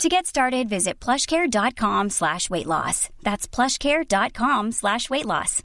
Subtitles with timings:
[0.00, 3.08] To get started, visit plushcare.com slash weight loss.
[3.22, 5.62] That's plushcare.com slash weight loss.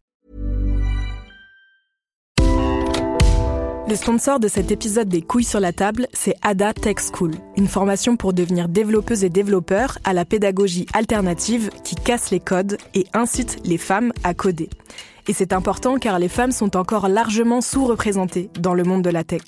[3.90, 7.70] Le sponsor de cet épisode des couilles sur la table, c'est Ada Tech School, une
[7.70, 13.08] formation pour devenir développeuse et développeur à la pédagogie alternative qui casse les codes et
[13.14, 14.70] incite les femmes à coder.
[15.28, 19.24] Et c'est important car les femmes sont encore largement sous-représentées dans le monde de la
[19.24, 19.42] tech.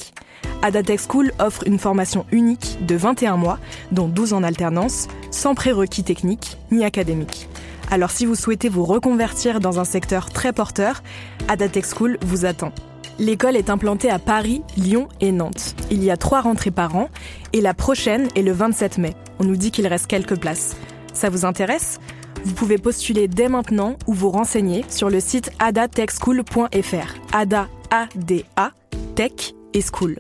[0.61, 3.59] Adatech School offre une formation unique de 21 mois,
[3.91, 7.47] dont 12 en alternance, sans prérequis techniques ni académiques.
[7.91, 11.01] Alors si vous souhaitez vous reconvertir dans un secteur très porteur,
[11.47, 12.73] Adatech School vous attend.
[13.17, 15.75] L'école est implantée à Paris, Lyon et Nantes.
[15.91, 17.09] Il y a trois rentrées par an
[17.51, 19.13] et la prochaine est le 27 mai.
[19.39, 20.75] On nous dit qu'il reste quelques places.
[21.13, 21.99] Ça vous intéresse?
[22.45, 27.15] Vous pouvez postuler dès maintenant ou vous renseigner sur le site adatechschool.fr.
[27.33, 28.71] Ada, A-D-A,
[29.15, 30.19] Tech et School.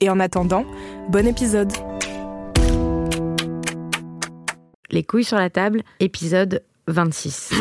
[0.00, 0.64] Et en attendant,
[1.08, 1.72] bon épisode
[4.90, 7.52] Les couilles sur la table, épisode 26.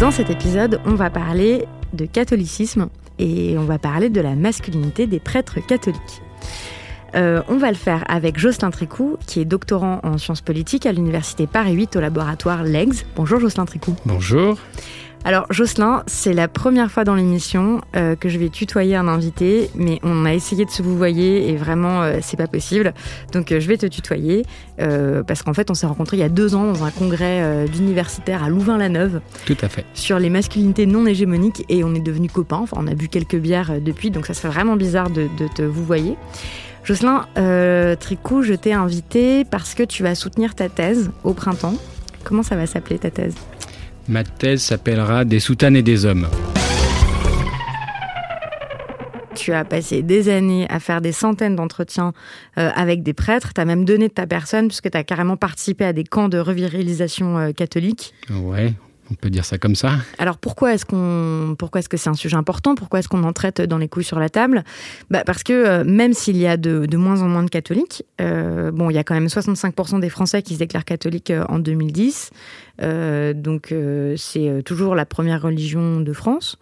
[0.00, 5.06] Dans cet épisode, on va parler de catholicisme et on va parler de la masculinité
[5.06, 6.22] des prêtres catholiques.
[7.14, 10.92] Euh, on va le faire avec Jocelyn Tricou, qui est doctorant en sciences politiques à
[10.92, 13.06] l'université Paris 8 au laboratoire LEGS.
[13.14, 13.94] Bonjour Jocelyn Tricou.
[14.04, 14.58] Bonjour.
[15.26, 19.70] Alors Jocelyn, c'est la première fois dans l'émission euh, que je vais tutoyer un invité,
[19.74, 22.92] mais on a essayé de se vous voyer et vraiment euh, c'est pas possible.
[23.32, 24.44] Donc euh, je vais te tutoyer
[25.26, 28.42] parce qu'en fait on s'est rencontrés il y a deux ans dans un congrès d'universitaires
[28.42, 29.20] à Louvain-la-Neuve.
[29.46, 29.86] Tout à fait.
[29.94, 32.58] Sur les masculinités non hégémoniques et on est devenus copains.
[32.58, 35.62] Enfin on a bu quelques bières depuis, donc ça serait vraiment bizarre de, de te
[35.62, 36.16] vous voyer.
[36.82, 37.24] Jocelyn
[37.98, 41.76] Tricou, je t'ai invité parce que tu vas soutenir ta thèse au printemps.
[42.24, 43.34] Comment ça va s'appeler ta thèse?
[44.08, 46.28] Ma thèse s'appellera Des soutanes et des hommes.
[49.34, 52.12] Tu as passé des années à faire des centaines d'entretiens
[52.58, 53.52] euh, avec des prêtres.
[53.54, 56.28] Tu as même donné de ta personne puisque tu as carrément participé à des camps
[56.28, 58.14] de revirilisation euh, catholique.
[58.30, 58.74] Ouais,
[59.10, 59.92] on peut dire ça comme ça.
[60.18, 62.74] Alors pourquoi est-ce qu'on, pourquoi est-ce que c'est un sujet important?
[62.74, 64.64] Pourquoi est-ce qu'on en traite dans les couilles sur la table?
[65.10, 68.70] Bah Parce que euh, même s'il y a de, moins en moins de catholiques, euh,
[68.70, 71.58] bon, il y a quand même 65% des Français qui se déclarent catholiques euh, en
[71.58, 72.30] 2010.
[72.82, 73.72] Euh, donc
[74.16, 76.58] c'est toujours la première religion de France,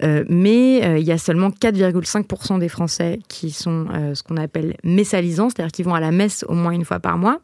[0.00, 5.70] mais il y a seulement 4,5% des Français qui sont ce qu'on appelle messalisants, c'est-à-dire
[5.70, 7.38] qui vont à la messe au moins une fois par mois.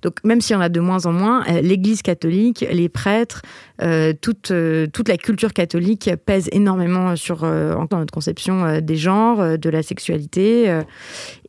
[0.00, 3.42] Donc même s'il y en a de moins en moins, l'Église catholique, les prêtres,
[4.20, 4.52] toute,
[4.92, 10.80] toute la culture catholique pèse énormément sur dans notre conception des genres, de la sexualité,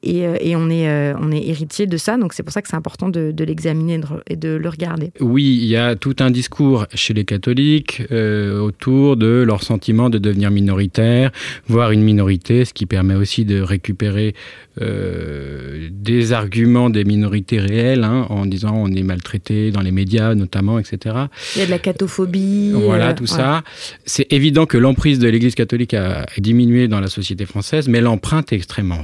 [0.04, 2.76] et, et, on, est, on est héritier de ça, donc c'est pour ça que c'est
[2.76, 5.12] important de, de l'examiner et de le regarder.
[5.20, 10.10] Oui, il y a tout un discours chez les catholiques euh, autour de leur sentiment
[10.10, 11.32] de devenir minoritaire,
[11.68, 14.34] voire une minorité, ce qui permet aussi de récupérer
[14.82, 20.36] euh, des arguments des minorités réelles, hein, en disant on est maltraité dans les médias
[20.36, 21.16] notamment, etc.
[21.56, 22.72] Il y a de la catophobie.
[22.74, 23.30] Voilà, euh, tout ouais.
[23.30, 23.64] ça.
[24.06, 28.54] C'est évident que l'emprise de l'Église catholique a diminué dans la société française, mais l'empreinte
[28.54, 29.00] est extrêmement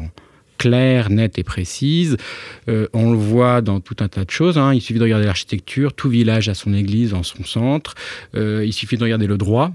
[0.57, 2.17] claire, nette et précise.
[2.69, 4.57] Euh, on le voit dans tout un tas de choses.
[4.57, 4.73] Hein.
[4.73, 5.93] Il suffit de regarder l'architecture.
[5.93, 7.95] Tout village a son église en son centre.
[8.35, 9.71] Euh, il suffit de regarder le droit.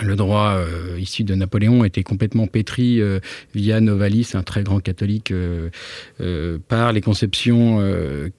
[0.00, 3.18] Le droit euh, issu de Napoléon était complètement pétri euh,
[3.54, 5.32] via Novalis, un très grand catholique,
[6.68, 7.80] par les conceptions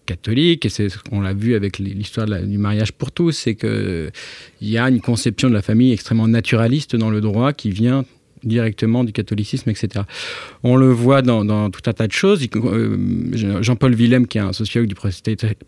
[0.05, 0.65] catholiques.
[0.65, 4.11] Et c'est ce qu'on l'a vu avec l'histoire du mariage pour tous, c'est qu'il
[4.61, 8.05] y a une conception de la famille extrêmement naturaliste dans le droit qui vient
[8.43, 10.05] directement du catholicisme, etc.
[10.63, 12.45] On le voit dans, dans tout un tas de choses.
[12.55, 14.95] Euh, Jean-Paul Willem, qui est un sociologue du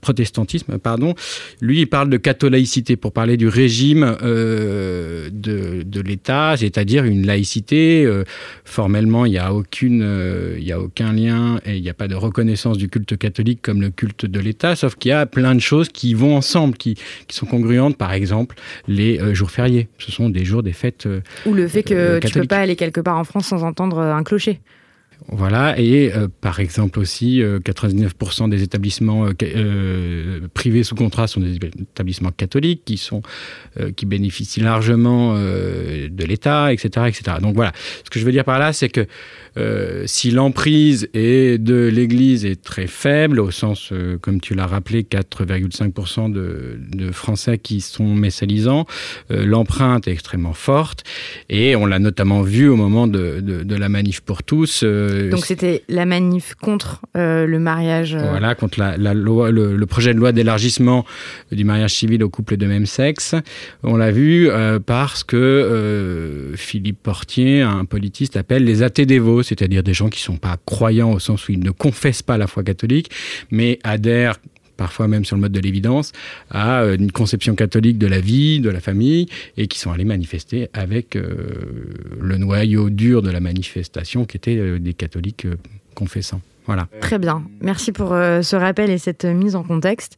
[0.01, 1.15] protestantisme, pardon,
[1.61, 7.25] lui, il parle de catholaïcité pour parler du régime euh, de, de l'État, c'est-à-dire une
[7.25, 8.05] laïcité.
[8.05, 8.23] Euh,
[8.65, 11.93] formellement, il n'y a, aucune, euh, il y a aucun lien et il n'y a
[11.93, 15.25] pas de reconnaissance du culte catholique comme le culte de l'État, sauf qu'il y a
[15.25, 16.95] plein de choses qui vont ensemble, qui,
[17.27, 17.97] qui sont congruentes.
[17.97, 18.55] Par exemple,
[18.87, 19.87] les jours fériés.
[19.97, 21.07] Ce sont des jours des fêtes.
[21.45, 24.23] Ou le fait que tu peux pas aller quelque part en France sans entendre un
[24.23, 24.59] clocher.
[25.29, 29.29] Voilà, et euh, par exemple aussi, 99% des établissements
[30.53, 33.21] privés sous contrat sont des établissements catholiques qui, sont,
[33.95, 37.37] qui bénéficient largement de l'État, etc., etc.
[37.41, 37.71] Donc voilà,
[38.03, 39.07] ce que je veux dire par là, c'est que
[39.57, 45.03] euh, si l'emprise de l'Église est très faible, au sens, euh, comme tu l'as rappelé,
[45.03, 48.85] 4,5% de, de, Français qui sont messalisants,
[49.31, 51.03] euh, l'empreinte est extrêmement forte.
[51.49, 54.83] Et on l'a notamment vu au moment de, de, la manif pour tous.
[54.83, 58.15] Donc c'était la manif contre le mariage.
[58.15, 61.05] Voilà, contre la, la loi, le, projet de loi d'élargissement
[61.51, 63.35] du mariage civil aux couples de même sexe.
[63.83, 64.49] On l'a vu
[64.85, 70.33] parce que Philippe Portier, un politiste, appelle les athées dévots c'est-à-dire des gens qui ne
[70.33, 73.11] sont pas croyants au sens où ils ne confessent pas la foi catholique,
[73.51, 74.37] mais adhèrent
[74.77, 76.11] parfois même sur le mode de l'évidence,
[76.49, 80.05] à euh, une conception catholique de la vie, de la famille, et qui sont allés
[80.05, 81.23] manifester avec euh,
[82.19, 85.47] le noyau dur de la manifestation, qui était euh, des catholiques
[85.95, 86.41] confessants.
[86.65, 86.87] Voilà.
[87.01, 87.43] Très bien.
[87.61, 90.17] Merci pour ce rappel et cette mise en contexte.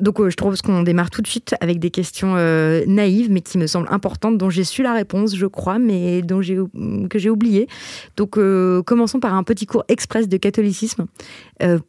[0.00, 3.40] Donc euh, je trouve qu'on démarre tout de suite avec des questions euh, naïves, mais
[3.40, 7.30] qui me semblent importantes, dont j'ai su la réponse, je crois, mais dont que j'ai
[7.30, 7.68] oublié.
[8.16, 11.06] Donc euh, commençons par un petit cours express de catholicisme.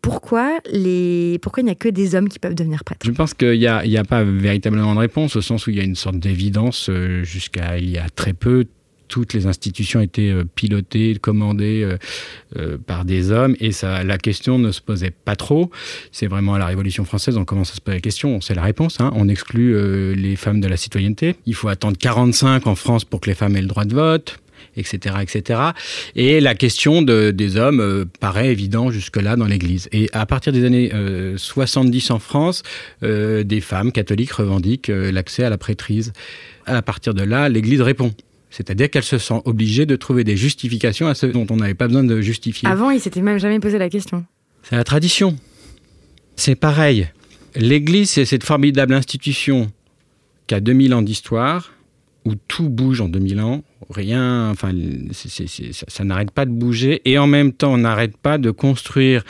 [0.02, 1.40] pourquoi, les...
[1.42, 3.06] pourquoi il n'y a que des hommes qui peuvent devenir prêtres?
[3.06, 5.80] Je pense qu'il n'y a, a, pas véritablement de réponse, au sens où il y
[5.80, 6.90] a une sorte d'évidence
[7.24, 8.66] jusqu'à il y a très peu
[9.08, 11.98] toutes les institutions étaient euh, pilotées, commandées euh,
[12.58, 15.72] euh, par des hommes et ça, la question ne se posait pas trop.
[16.12, 18.42] C'est vraiment à la Révolution française on commence à se poser la question.
[18.42, 19.00] C'est la réponse.
[19.00, 19.12] Hein.
[19.16, 21.36] On exclut les femmes de la citoyenneté.
[21.46, 24.40] Il faut attendre 45 en France pour que les femmes aient le droit de vote
[24.76, 25.60] etc., etc.
[26.16, 29.90] Et la question de, des hommes paraît évident jusque-là dans l'Église.
[29.92, 30.92] Et à partir des années
[31.36, 32.64] 70 en France,
[33.02, 36.14] des femmes catholiques revendiquent l'accès à la prêtrise.
[36.66, 38.14] À partir de là, l'Église répond.
[38.50, 41.88] C'est-à-dire qu'elle se sent obligée de trouver des justifications à ce dont on n'avait pas
[41.88, 42.68] besoin de justifier.
[42.70, 44.26] Avant, il s'était même jamais posé la question.
[44.64, 45.38] C'est la tradition.
[46.36, 47.08] C'est pareil.
[47.56, 49.72] L'Église, c'est cette formidable institution
[50.48, 51.74] qui a 2000 ans d'histoire,
[52.26, 54.72] où tout bouge en 2000 ans, rien, enfin,
[55.12, 59.24] ça, n'arrête pas de bouger, et en même temps, on n'arrête pas de construire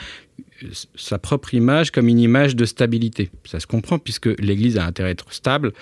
[0.96, 3.30] sa propre image comme une image de stabilité.
[3.44, 5.72] Ça se comprend puisque l'Église a intérêt à être stable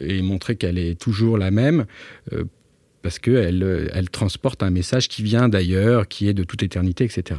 [0.00, 1.86] euh, et montrer qu'elle est toujours la même
[2.32, 2.44] euh,
[3.04, 7.04] parce qu'elle euh, elle transporte un message qui vient d'ailleurs, qui est de toute éternité,
[7.04, 7.38] etc.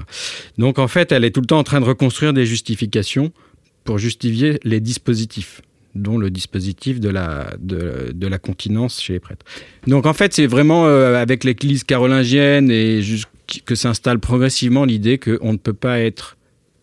[0.59, 3.33] Donc en fait, elle est tout le temps en train de reconstruire des justifications
[3.83, 5.61] pour justifier les dispositifs
[5.95, 9.45] dont le dispositif de la, continence chez les prêtres.
[9.87, 13.01] Donc en fait, c'est vraiment euh, avec l'Église carolingienne et
[13.65, 16.37] que s'installe progressivement l'idée qu'on ne peut pas être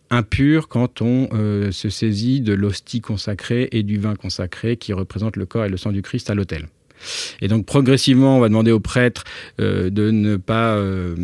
[0.09, 5.37] impur quand on euh, se saisit de l'hostie consacrée et du vin consacré qui représente
[5.37, 6.67] le corps et le sang du Christ à l'autel.
[7.41, 9.23] Et donc progressivement, on va demander aux prêtres
[9.59, 11.15] euh, de ne pas euh,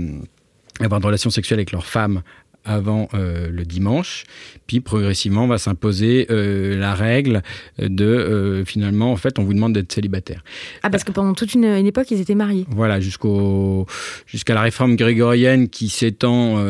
[0.79, 2.21] avoir de relations sexuelles avec leurs femmes
[2.65, 4.23] avant euh, le dimanche.
[4.67, 7.41] Puis progressivement va s'imposer la règle
[7.79, 10.43] de finalement, en fait, on vous demande d'être célibataire.
[10.83, 12.65] Ah, parce que pendant toute une, époque, ils étaient mariés.
[12.69, 13.87] Voilà, jusqu'au,
[14.27, 16.63] jusqu'à la réforme grégorienne qui s'étend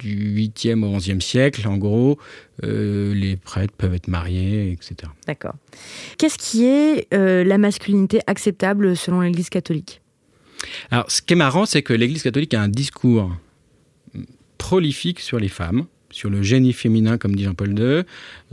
[0.00, 2.18] du 8e au 11e siècle, en gros,
[2.64, 5.10] euh, les prêtres peuvent être mariés, etc.
[5.26, 5.54] D'accord.
[6.18, 10.00] Qu'est-ce qui est euh, la masculinité acceptable selon l'Église catholique?
[10.90, 13.30] Alors, ce qui est marrant, c'est que l'Église catholique a un discours
[14.60, 18.02] prolifique sur les femmes, sur le génie féminin, comme dit Jean-Paul II,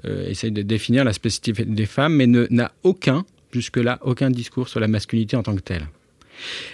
[0.05, 4.79] euh, essaye de définir la spécificité des femmes, mais n'a aucun, jusque-là, aucun discours sur
[4.79, 5.85] la masculinité en tant que telle.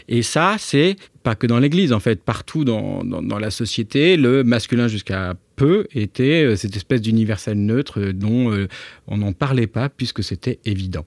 [0.07, 3.01] Et ça, c'est pas que dans l'Église, en fait, partout dans,
[3.39, 8.67] la société, le masculin jusqu'à peu était euh, cette espèce d'universel neutre euh, dont
[9.07, 11.05] on n'en parlait pas puisque c'était évident.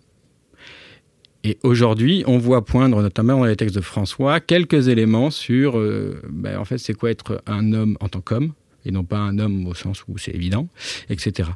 [1.46, 5.80] Et aujourd'hui, on voit poindre, notamment dans les textes de François, quelques éléments sur,
[6.28, 8.52] ben, en fait, c'est quoi être un homme en tant qu'homme,
[8.84, 10.68] et non pas un homme au sens où c'est évident,
[11.08, 11.50] etc.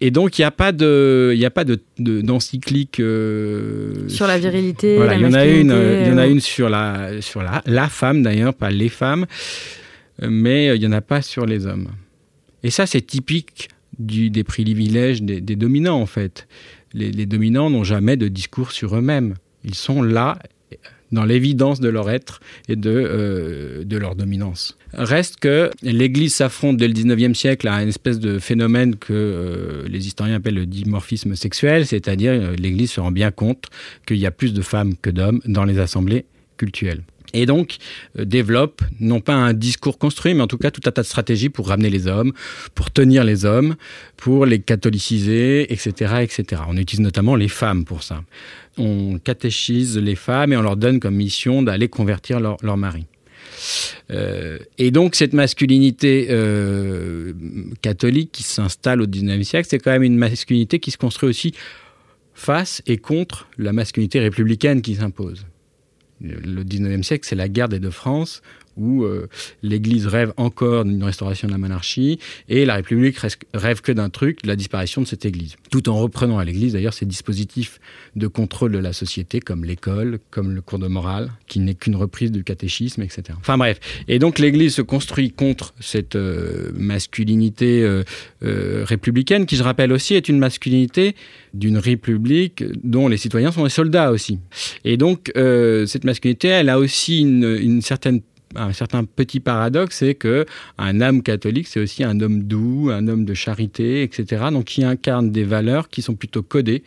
[0.00, 4.38] Et donc il n'y a pas de, il a pas de, d'encyclique euh, sur la
[4.38, 4.96] virilité.
[4.96, 7.42] Voilà, il y en a une, il y en a euh, une sur la, sur
[7.42, 9.26] la, la femme d'ailleurs, pas les femmes,
[10.20, 11.88] mais il n'y en a pas sur les hommes.
[12.62, 16.48] Et ça, c'est typique du, des privilèges des, des, dominants en fait.
[16.94, 19.34] Les, dominants n'ont jamais de discours sur eux-mêmes.
[19.64, 20.38] Ils sont là
[21.12, 24.76] dans l'évidence de leur être et de, euh, leur dominance.
[24.92, 29.88] Reste que l'Église s'affronte dès le 19e siècle à une espèce de phénomène que euh,
[29.88, 33.66] les historiens appellent le dimorphisme sexuel, c'est-à-dire euh, l'Église se rend bien compte
[34.06, 37.02] qu'il y a plus de femmes que d'hommes dans les assemblées cultuelles
[37.34, 37.76] et donc
[38.16, 41.50] développe non pas un discours construit, mais en tout cas tout un tas de stratégies
[41.50, 42.32] pour ramener les hommes,
[42.74, 43.74] pour tenir les hommes,
[44.16, 46.62] pour les catholiciser, etc., etc.
[46.68, 48.22] On utilise notamment les femmes pour ça
[48.78, 53.06] on catéchise les femmes et on leur donne comme mission d'aller convertir leur, mari.
[54.10, 57.32] Euh, et donc cette masculinité euh,
[57.82, 61.54] catholique qui s'installe au 19e siècle, c'est quand même une masculinité qui se construit aussi
[62.34, 65.46] face et contre la masculinité républicaine qui s'impose.
[66.20, 68.42] Le 19e siècle, c'est la guerre des deux France,
[68.76, 69.28] où euh,
[69.62, 73.16] l'Église rêve encore d'une restauration de la monarchie et la République
[73.54, 75.56] rêve que d'un truc, la disparition de cette Église.
[75.70, 77.80] Tout en reprenant à l'Église d'ailleurs ces dispositifs
[78.16, 81.96] de contrôle de la société comme l'école, comme le cours de morale, qui n'est qu'une
[81.96, 83.22] reprise du catéchisme, etc.
[83.38, 83.80] Enfin bref.
[84.08, 90.14] Et donc l'Église se construit contre cette euh, masculinité euh, républicaine, qui je rappelle aussi
[90.14, 91.14] est une masculinité
[91.52, 94.38] d'une république dont les citoyens sont des soldats aussi.
[94.84, 98.20] Et donc cette masculinité, elle a aussi une certaine
[98.56, 100.46] un certain petit paradoxe, c'est que
[100.78, 104.46] un âme catholique, c'est aussi un homme doux, un homme de charité, etc.
[104.50, 106.82] Donc qui incarne des valeurs qui sont plutôt codées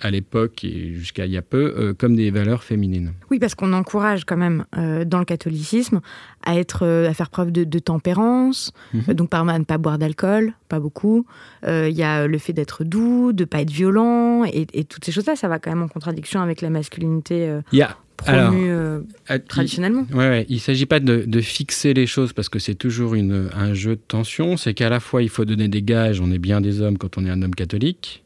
[0.00, 3.12] à l'époque et jusqu'à il y a peu euh, comme des valeurs féminines.
[3.30, 6.00] Oui, parce qu'on encourage quand même euh, dans le catholicisme
[6.42, 9.14] à être, euh, à faire preuve de, tempérance, mhm.
[9.14, 11.26] donc par à ne pas boire d'alcool, pas beaucoup.
[11.66, 15.34] Il y a le fait d'être doux, de pas être violent et, toutes ces choses-là,
[15.34, 17.58] ça va quand même en contradiction avec la masculinité.
[17.72, 17.96] Il y a
[18.26, 19.00] alors, euh,
[19.48, 20.06] traditionnellement.
[20.10, 23.48] Il, ouais, il ne s'agit pas de, fixer les choses parce que c'est toujours une,
[23.54, 24.56] un jeu de tension.
[24.56, 26.20] C'est qu'à la fois, il faut donner des gages.
[26.20, 28.22] On est bien des hommes quand on est un homme catholique.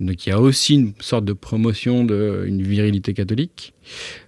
[0.00, 3.74] Donc il y a aussi une sorte de promotion d'une virilité catholique.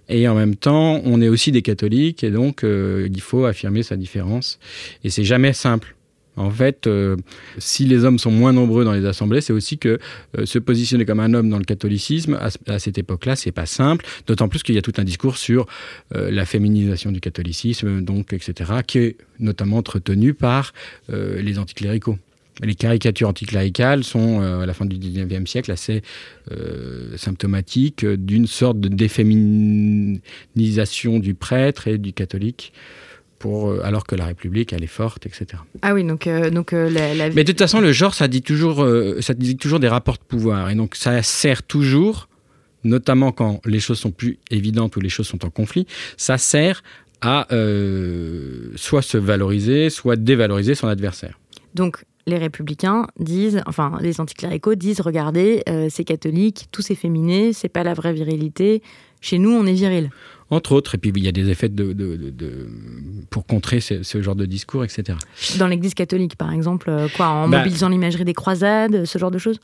[0.09, 3.83] Et en même temps, on est aussi des catholiques et donc euh, il faut affirmer
[3.83, 4.59] sa différence.
[5.03, 5.95] Et c'est jamais simple.
[6.37, 7.17] En fait, euh,
[7.57, 9.99] si les hommes sont moins nombreux dans les assemblées, c'est aussi que
[10.37, 14.05] euh, se positionner comme un homme dans le catholicisme à, cette époque-là, c'est pas simple.
[14.27, 15.65] D'autant plus qu'il y a tout un discours sur
[16.15, 20.73] euh, la féminisation du catholicisme, donc etc., qui est notamment entretenu par
[21.09, 22.17] les anticléricaux.
[22.61, 26.03] Les caricatures anticléricales sont, à la fin du 19e siècle, assez
[27.15, 32.71] symptomatiques d'une sorte de déféminisation du prêtre et du catholique.
[33.45, 35.61] Euh, alors que la République, elle est forte, etc.
[35.81, 38.41] Ah oui, donc, euh, donc euh, la, Mais de toute façon, le genre, ça dit,
[38.41, 38.87] toujours,
[39.19, 40.69] ça dit toujours des rapports de pouvoir.
[40.69, 42.27] Et donc, ça sert toujours,
[42.83, 46.83] notamment quand les choses sont plus évidentes ou les choses sont en conflit, ça sert
[47.21, 47.47] à
[48.75, 51.39] soit se valoriser, soit dévaloriser son adversaire.
[51.75, 57.69] Donc, les républicains disent, enfin les anticléricaux disent, regardez, c'est catholique, tout c'est féminé, c'est
[57.69, 58.81] pas la vraie virilité.
[59.21, 60.09] Chez nous, on est viril
[60.51, 60.95] entre autres.
[60.95, 61.95] Et puis il y a des effets de,
[63.29, 65.17] pour contrer ce, genre de discours, etc.
[65.57, 69.31] Dans l'Église catholique, par exemple, euh, quoi, en bah, mobilisant l'imagerie des croisades, ce genre
[69.31, 69.59] de choses?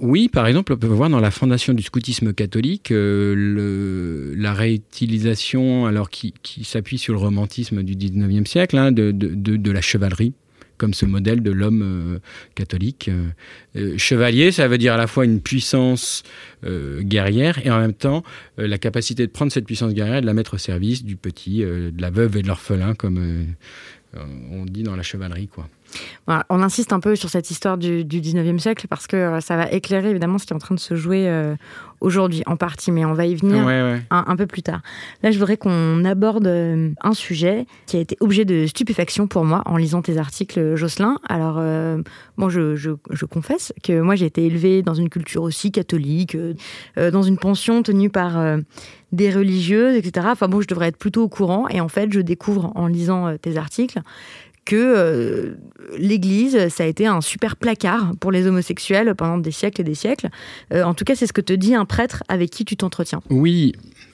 [0.00, 4.54] Oui, par exemple, on peut voir dans la fondation du scoutisme catholique euh, le, la
[4.54, 6.32] réutilisation, alors qui,
[6.64, 10.32] s'appuie sur le romantisme du 19e siècle, hein, de, de, la chevalerie
[10.82, 12.18] comme ce modèle de l'homme euh,
[12.56, 13.08] catholique.
[13.08, 13.28] Euh,
[13.76, 16.24] euh, chevalier, ça veut dire à la fois une puissance
[16.64, 18.22] guerrière et en même temps
[18.56, 21.58] la capacité de prendre cette puissance guerrière et de la mettre au service du petit,
[21.58, 23.46] de la veuve et de l'orphelin, comme
[24.14, 25.68] on dit dans la chevalerie, quoi
[26.26, 29.70] on insiste un peu sur cette histoire du, 19e siècle parce que euh, ça va
[29.70, 31.56] éclairer évidemment ce qui est en train de se jouer euh,
[32.00, 33.66] aujourd'hui en partie, mais on va y venir
[34.10, 34.80] Un, peu plus tard.
[35.22, 39.44] Là, je voudrais qu'on aborde euh, un sujet qui a été objet de stupéfaction pour
[39.44, 41.18] moi en lisant tes articles, Jocelyn.
[41.28, 41.60] Alors,
[42.36, 46.36] bon, je, confesse que moi, j'ai été élevée dans une culture aussi catholique,
[46.96, 48.58] dans une pension tenue par
[49.12, 50.26] des religieuses, etc.
[50.30, 51.68] Enfin bon, je devrais être plutôt au courant.
[51.68, 54.00] Et en fait, je découvre en lisant tes articles
[54.64, 55.54] que euh,
[55.98, 59.94] l'Église, ça a été un super placard pour les homosexuels pendant des siècles et des
[59.94, 60.28] siècles.
[60.72, 63.20] Euh, en tout cas, c'est ce que te dit un prêtre avec qui tu t'entretiens.
[63.30, 63.72] Oui,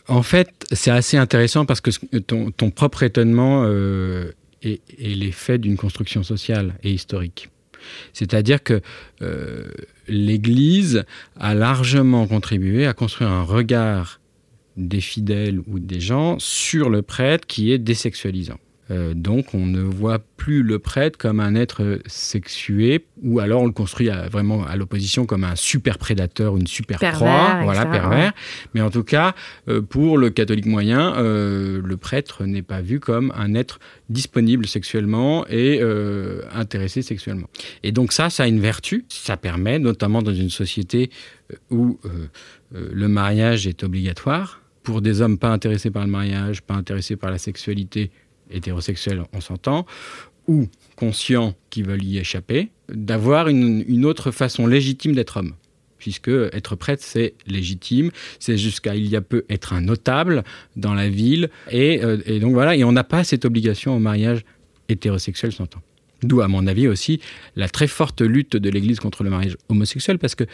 [0.09, 6.23] en fait, c'est assez intéressant parce que ton, propre étonnement euh, est, l'effet d'une construction
[6.23, 7.51] sociale et historique.
[8.13, 8.83] C'est-à-dire que
[10.09, 11.05] l'Église
[11.39, 14.21] a largement contribué à construire un regard
[14.77, 18.59] des fidèles ou des gens sur le prêtre qui est désexualisant.
[18.91, 23.67] Euh, donc on ne voit plus le prêtre comme un être sexué, ou alors on
[23.67, 28.33] le construit vraiment à l'opposition comme un super prédateur, une super proie, voilà, pervers.
[28.75, 29.35] Mais en tout cas,
[29.69, 33.79] euh, pour le catholique moyen, euh, le prêtre n'est pas vu comme un être
[34.09, 35.81] disponible sexuellement et
[36.55, 37.49] intéressé sexuellement.
[37.83, 39.05] Et donc ça, ça a une vertu.
[39.09, 41.11] Ça permet, notamment dans une société
[41.71, 41.99] où
[42.73, 47.31] le mariage est obligatoire, pour des hommes pas intéressés par le mariage, pas intéressés par
[47.31, 48.11] la sexualité,
[48.51, 49.87] hétérosexuels, on s'entend,
[50.47, 55.55] ou conscients qui veulent y échapper, d'avoir une, autre façon légitime d'être homme.
[55.99, 60.45] Puisque être prêtre, c'est légitime, c'est jusqu'à il y a peu être un notable
[60.77, 63.99] dans la ville, et, euh, et donc voilà, et on n'a pas cette obligation au
[63.99, 64.45] mariage
[64.89, 65.83] hétérosexuel, s'entend.
[66.23, 67.21] D'où, à mon avis, aussi
[67.55, 70.45] la très forte lutte de l'Église contre le mariage homosexuel, parce que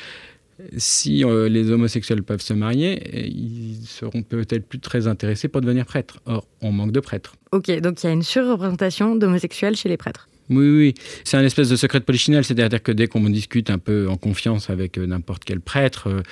[0.77, 5.87] si euh, les homosexuels peuvent se marier, ils seront peut-être plus très intéressés pour devenir
[5.87, 6.21] prêtres.
[6.27, 7.37] Or, on manque de prêtres.
[7.53, 10.29] Ok, donc il y a une surreprésentation d'homosexuels chez les prêtres.
[10.51, 10.95] Oui, oui,
[11.25, 14.17] c'est un espèce de secret de polichinelle, c'est-à-dire que dès qu'on discute un peu en
[14.17, 16.23] confiance avec euh, n'importe quel prêtre, euh,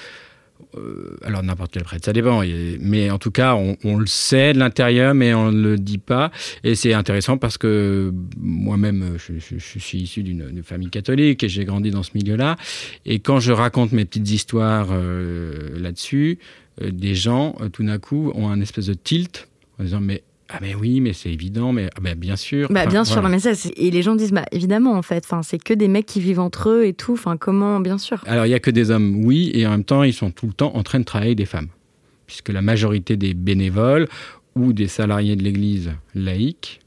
[0.76, 2.42] euh, alors n'importe quel prêtre, ça dépend,
[2.80, 6.30] mais en tout cas, on, le sait de l'intérieur, mais on ne le dit pas.
[6.64, 11.90] Et c'est intéressant parce que moi-même, je, suis issu d'une famille catholique et j'ai grandi
[11.90, 12.56] dans ce milieu-là.
[13.04, 14.88] Et quand je raconte mes petites histoires
[15.76, 16.38] là-dessus,
[16.80, 19.48] des gens, tout d'un coup, ont un espèce de tilt
[19.78, 22.68] en disant mais ah mais oui, mais c'est évident, mais ah ben, bien sûr.
[22.70, 25.58] Bah, bien sûr, mais ça, et les gens disent, bah évidemment en fait, enfin, c'est
[25.58, 28.22] que des mecs qui vivent entre eux et tout, enfin comment, bien sûr.
[28.26, 30.46] Alors il y a que des hommes, oui, et en même temps ils sont tout
[30.46, 31.68] le temps en train de travailler des femmes,
[32.26, 34.08] puisque la majorité des bénévoles
[34.54, 36.81] ou des salariés de l'Église laïque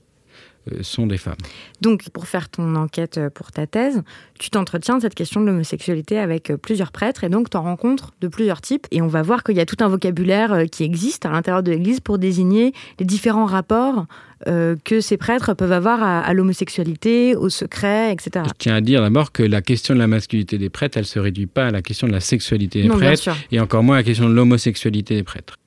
[0.81, 1.35] sont des femmes.
[1.81, 4.03] Donc, pour faire ton enquête euh, pour ta thèse,
[4.39, 7.63] tu t'entretiens de cette question de l'homosexualité avec euh, plusieurs prêtres et donc tu en
[7.63, 8.87] rencontres de plusieurs types.
[8.91, 11.71] Et on va voir qu'il y a tout un vocabulaire qui existe à l'intérieur de
[11.71, 14.05] l'Église pour désigner les différents rapports
[14.83, 18.45] que ces prêtres peuvent avoir à, l'homosexualité, au secret, etc.
[18.45, 21.07] Je tiens à dire d'abord que la question de la masculinité des prêtres, elle ne
[21.07, 23.99] se réduit pas à la question de la sexualité des prêtres et encore moins à
[23.99, 25.57] la question de l'homosexualité des prêtres.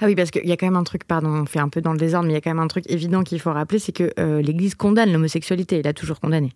[0.00, 1.80] Ah oui, parce qu'il y a quand même un truc, pardon, on fait un peu
[1.80, 3.78] dans le désordre, mais il y a quand même un truc évident qu'il faut rappeler,
[3.78, 6.50] c'est que euh, l'Église condamne l'homosexualité, il a toujours condamné.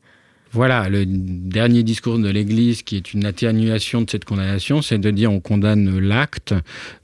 [0.56, 5.10] Voilà, le dernier discours de l'Église, qui est une atténuation de cette condamnation, c'est de
[5.10, 6.54] dire on condamne l'acte,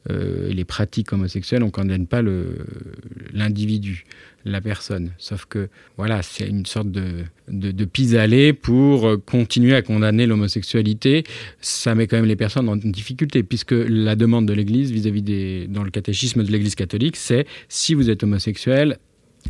[0.09, 2.23] euh, et les pratiques homosexuelles, on ne condamne pas
[3.35, 4.07] l'individu
[4.47, 5.11] la personne.
[5.19, 5.69] Sauf que,
[5.99, 11.23] voilà, c'est une sorte de, de, pis-aller pour continuer à condamner l'homosexualité.
[11.61, 15.67] Ça met quand même les personnes en difficulté, puisque la demande de l'Église vis-à-vis des.
[15.69, 18.97] dans le catéchisme de l'Église catholique, c'est si vous êtes homosexuel.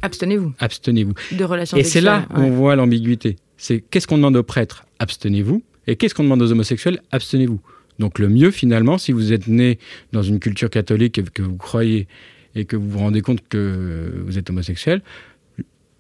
[0.00, 0.54] Abstenez-vous.
[0.58, 1.14] Abstenez-vous.
[1.30, 3.36] De relations Et c'est là qu'on voit l'ambiguïté.
[3.62, 5.62] C'est qu'est-ce qu'on demande aux prêtres Abstenez-vous.
[5.86, 7.60] Et qu'est-ce qu'on demande aux homosexuels Abstenez-vous.
[8.00, 9.78] Donc le mieux, finalement, si vous êtes né
[10.10, 12.08] dans une culture catholique et que vous croyez
[12.56, 15.00] et que vous vous rendez compte que vous êtes homosexuel,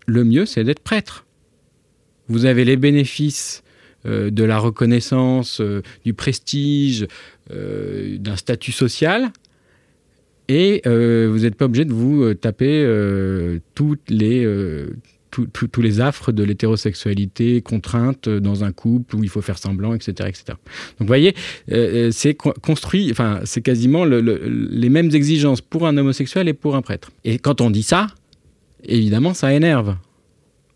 [0.08, 1.24] le mieux, c'est d'être prêtre.
[2.26, 3.62] Vous avez les bénéfices
[4.06, 7.06] euh, de la reconnaissance, euh, du prestige,
[7.52, 9.30] euh, d'un statut social,
[10.48, 12.84] et vous n'êtes pas obligé de vous taper
[13.74, 14.44] toutes les,
[15.32, 20.28] tous les affres de l'hétérosexualité contrainte dans un couple où il faut faire semblant, etc.
[20.28, 20.44] etc.
[20.48, 20.56] Donc
[21.00, 21.34] vous voyez,
[21.70, 26.76] euh, euh, c'est construit, enfin c'est quasiment les mêmes exigences pour un homosexuel et pour
[26.76, 27.10] un prêtre.
[27.24, 28.08] Et quand on dit ça,
[28.84, 29.96] évidemment, ça énerve.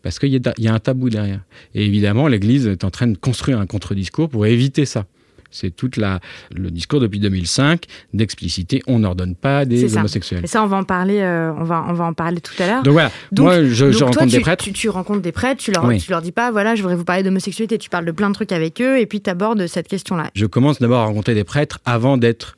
[0.03, 1.41] Parce qu'il y, y, a un tabou derrière.
[1.75, 5.07] Et évidemment, l'Église est en train de construire un contre-discours pour éviter ça.
[5.51, 10.45] C'est tout le discours depuis 2005 d'expliciter on n'ordonne pas des homosexuels.
[10.45, 12.67] Et ça, on va en parler, euh, on, va, on va en parler tout à
[12.67, 12.83] l'heure.
[12.83, 14.65] Donc voilà, moi je, rencontre des prêtres.
[14.65, 17.05] Tu, tu, rencontres des prêtres, tu leur, tu leur dis pas voilà, je voudrais vous
[17.05, 19.89] parler d'homosexualité, tu parles de plein de trucs avec eux et puis tu abordes cette
[19.89, 20.31] question-là.
[20.35, 22.57] Je commence d'abord à rencontrer des prêtres avant d'être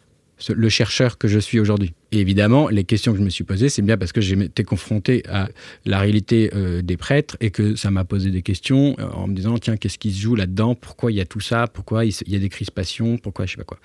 [0.48, 1.94] le chercheur que je suis aujourd'hui.
[2.10, 4.64] Et évidemment, les questions que je me suis posées, c'est bien parce que j'ai été
[4.64, 5.48] confronté à
[5.84, 9.34] la réalité euh, des prêtres et que ça m'a posé des questions euh, en me
[9.34, 10.74] disant tiens, qu'est-ce qui se joue là-dedans?
[10.74, 11.66] Pourquoi il y a tout ça?
[11.66, 13.18] Pourquoi il y a des crispations?
[13.18, 13.78] Pourquoi je sais pas quoi?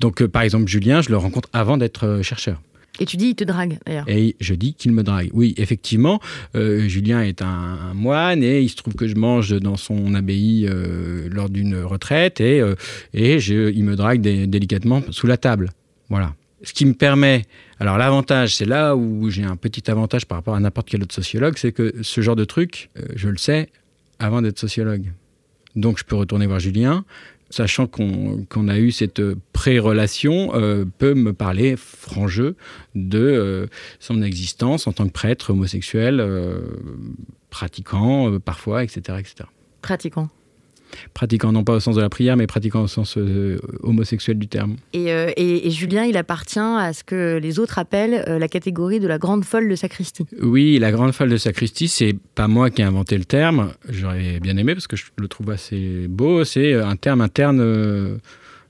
[0.00, 2.62] Donc, euh, par exemple, Julien, je le rencontre avant d'être chercheur.
[2.98, 4.08] Et tu dis, il te drague, d'ailleurs.
[4.08, 5.28] Et je dis qu'il me drague.
[5.34, 6.18] Oui, effectivement,
[6.54, 10.66] Julien est un, moine et il se trouve que je mange dans son abbaye
[11.30, 12.62] lors d'une retraite et,
[13.12, 15.72] et je, il me drague délicatement sous la table.
[16.08, 16.32] Voilà.
[16.62, 17.44] Ce qui me permet,
[17.78, 21.14] alors l'avantage, c'est là où j'ai un petit avantage par rapport à n'importe quel autre
[21.14, 23.68] sociologue, c'est que ce genre de truc, euh, je le sais
[24.18, 25.12] avant d'être sociologue.
[25.74, 27.04] Donc je peux retourner voir Julien,
[27.50, 29.20] sachant qu'on a eu cette
[29.52, 32.56] pré-relation, euh, peut me parler franc jeu
[32.94, 33.66] de euh,
[34.00, 36.26] son existence en tant que prêtre homosexuel,
[37.50, 39.44] pratiquant parfois, etc., etc.
[39.82, 40.30] Pratiquant
[41.14, 44.48] pratiquant non pas au sens de la prière, mais pratiquant au sens euh, homosexuel du
[44.48, 44.76] terme.
[44.94, 49.06] Euh, et, Julien, il appartient à ce que les autres appellent euh, la catégorie de
[49.06, 50.26] la grande folle de sacristie.
[50.40, 53.72] Oui, la grande folle de sacristie, c'est pas moi qui ai inventé le terme.
[53.88, 56.44] J'aurais bien aimé parce que je le trouve assez beau.
[56.44, 58.18] C'est un terme interne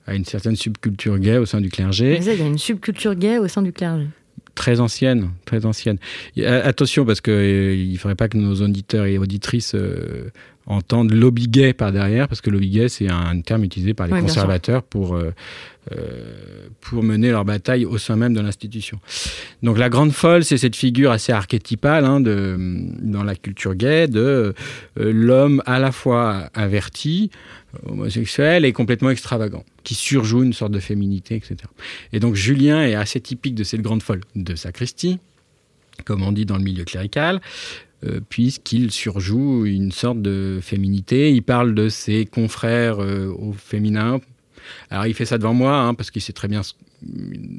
[0.06, 2.18] à une certaine subculture gay au sein du clergé.
[2.20, 4.06] il y a une subculture gay au sein du clergé
[4.54, 5.98] très ancienne, très ancienne.
[6.42, 9.76] Attention parce qu'il ne faudrait pas que nos auditeurs et auditrices
[10.66, 14.20] entendre lobby gay par derrière, parce que lobby gay, c'est un, terme utilisé par les
[14.20, 15.32] conservateurs pour, euh,
[15.92, 18.98] euh, pour mener leur bataille au sein même de l'institution.
[19.62, 22.56] Donc la grande folle, c'est cette figure assez archétypale hein, de,
[23.00, 24.54] dans la culture gay de
[24.98, 27.30] euh, l'homme à la fois averti,
[27.84, 31.56] homosexuel et complètement extravagant, qui surjoue une sorte de féminité, etc.
[32.12, 35.20] Et donc Julien est assez typique de cette grande folle de sacristie,
[36.04, 37.40] comme on dit dans le milieu clérical,
[38.06, 41.32] euh, puisqu'il surjoue une sorte de féminité.
[41.32, 44.20] Il parle de ses confrères euh, au féminin
[44.90, 46.62] Alors il fait ça devant moi, hein, parce qu'il sait très bien...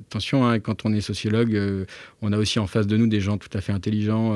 [0.09, 1.85] Attention, hein, quand on est sociologue, euh,
[2.21, 4.35] on a aussi en face de nous des gens tout à fait intelligents,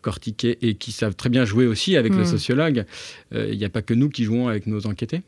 [0.00, 2.26] cortiqués, et qui savent très bien jouer aussi avec le Mm.
[2.26, 2.84] sociologue.
[3.32, 5.20] Il n'y a pas que nous qui jouons avec nos enquêtés.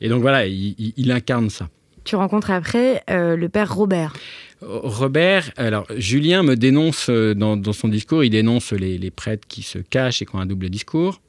[0.00, 1.68] Et donc voilà, il- il- il incarne ça.
[2.04, 4.14] Tu rencontres après euh, le père Robert.
[4.60, 9.78] Robert, alors Julien me dénonce euh, dans, son discours, il dénonce les, prêtres qui se
[9.78, 11.20] cachent et qui ont un double discours.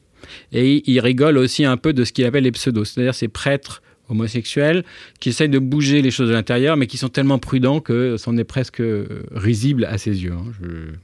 [0.51, 3.81] Et il, rigole aussi un peu de ce qu'il appelle les pseudos, c'est-à-dire ces prêtres
[4.09, 4.83] homosexuels
[5.19, 8.37] qui essayent de bouger les choses de l'intérieur, mais qui sont tellement prudents que c'en
[8.37, 10.33] est presque euh, risible à ses yeux.
[10.33, 10.51] hein.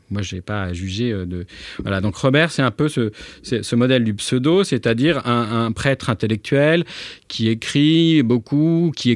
[0.10, 1.46] Moi, je n'ai pas à juger euh, de.
[1.80, 2.02] Voilà.
[2.02, 6.84] Donc Robert, c'est un peu ce modèle du pseudo, c'est-à-dire un, un prêtre intellectuel
[7.28, 9.16] qui écrit beaucoup, qui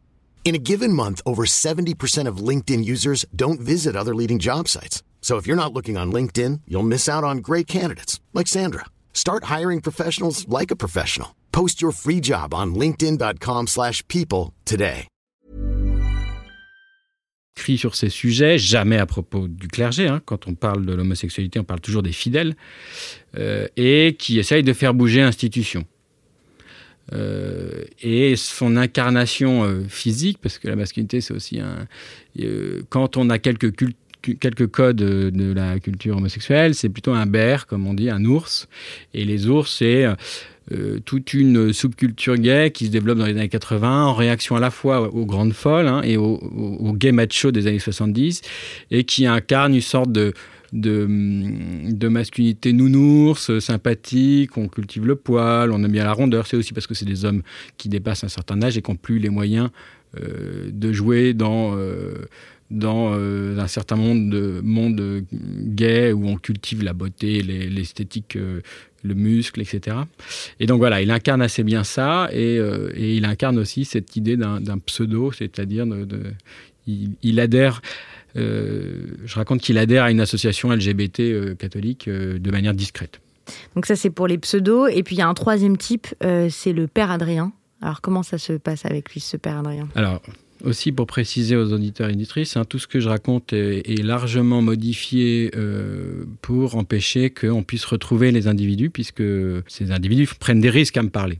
[0.43, 5.01] In a given month, over 70% of LinkedIn users don't visit other leading job sites.
[5.21, 8.85] So if you're not looking on LinkedIn, you'll miss out on great candidates like Sandra.
[9.13, 11.35] Start hiring professionals like a professional.
[11.53, 15.07] Post your free job on linkedin.com/people today.
[17.57, 20.07] écrit sur ces sujets, jamais à propos du clergé.
[20.07, 20.19] hein.
[20.25, 22.55] Quand on parle de l'homosexualité, on parle toujours des fidèles,
[23.37, 25.83] euh, et qui essaye de faire bouger l'institution.
[27.13, 31.87] Euh, et son incarnation euh, physique, parce que la masculinité, c'est aussi un.
[32.39, 33.71] euh, quand on a quelques
[34.71, 38.67] codes de la culture homosexuelle, c'est plutôt un bear, comme on dit, un ours.
[39.13, 40.05] Et les ours, c'est
[41.03, 44.71] toute une subculture gay qui se développe dans les années 80 en réaction à la
[44.71, 48.41] fois aux grandes folles hein, et aux, aux, aux gays machos des années 70
[48.91, 50.33] et qui incarne une sorte de,
[50.73, 51.07] de,
[51.91, 56.47] de masculinité nounours, sympathique, on cultive le poil, on aime bien la rondeur.
[56.47, 57.41] C'est aussi parce que c'est des hommes
[57.77, 59.69] qui dépassent un certain âge et qui n'ont plus les moyens
[60.19, 62.25] euh, de jouer dans, euh,
[62.69, 68.35] dans euh, un certain monde, de, monde gay où on cultive la beauté, les- l'esthétique,
[68.35, 68.61] euh,
[69.03, 69.97] le muscle, etc.
[70.59, 74.15] Et donc voilà, il incarne assez bien ça et, euh, et il incarne aussi cette
[74.15, 75.85] idée d'un pseudo, c'est-à-dire
[76.87, 77.81] il adhère.
[78.37, 83.19] Euh, je raconte qu'il adhère à une association LGBT euh, catholique euh, de manière discrète.
[83.75, 84.87] Donc ça, c'est pour les pseudos.
[84.87, 87.51] Et puis il y a un troisième type, euh, c'est le père Adrien.
[87.81, 89.87] Alors comment ça se passe avec lui, ce père Adrien?
[89.95, 90.21] Alors,
[90.63, 94.03] aussi pour préciser aux auditeurs et auditrices, hein, tout ce que je raconte est, est
[94.03, 99.23] largement modifié euh, pour empêcher qu'on puisse retrouver les individus, puisque
[99.67, 101.39] ces individus prennent des risques à me parler,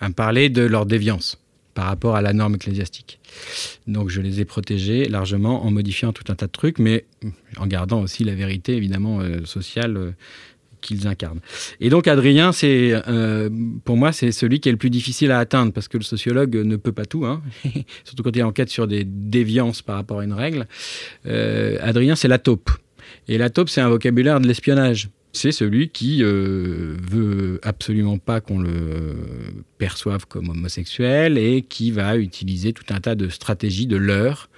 [0.00, 1.41] à me parler de leur déviance
[1.74, 3.18] par rapport à la norme ecclésiastique.
[3.86, 7.04] Donc je les ai protégés largement en modifiant tout un tas de trucs, mais
[7.56, 10.10] en gardant aussi la vérité évidemment euh, sociale euh,
[10.80, 11.40] qu'ils incarnent.
[11.80, 13.48] Et donc Adrien, c'est euh,
[13.84, 16.56] pour moi c'est celui qui est le plus difficile à atteindre parce que le sociologue
[16.56, 17.42] ne peut pas tout, hein.
[18.04, 20.66] surtout quand il enquête sur des déviances par rapport à une règle.
[21.24, 22.70] Adrien, c'est la taupe.
[23.28, 25.08] Et la taupe, c'est un vocabulaire de l'espionnage.
[25.32, 29.16] C'est celui qui euh, veut absolument pas qu'on le
[29.78, 34.50] perçoive comme homosexuel et qui va utiliser tout un tas de stratégies de leurre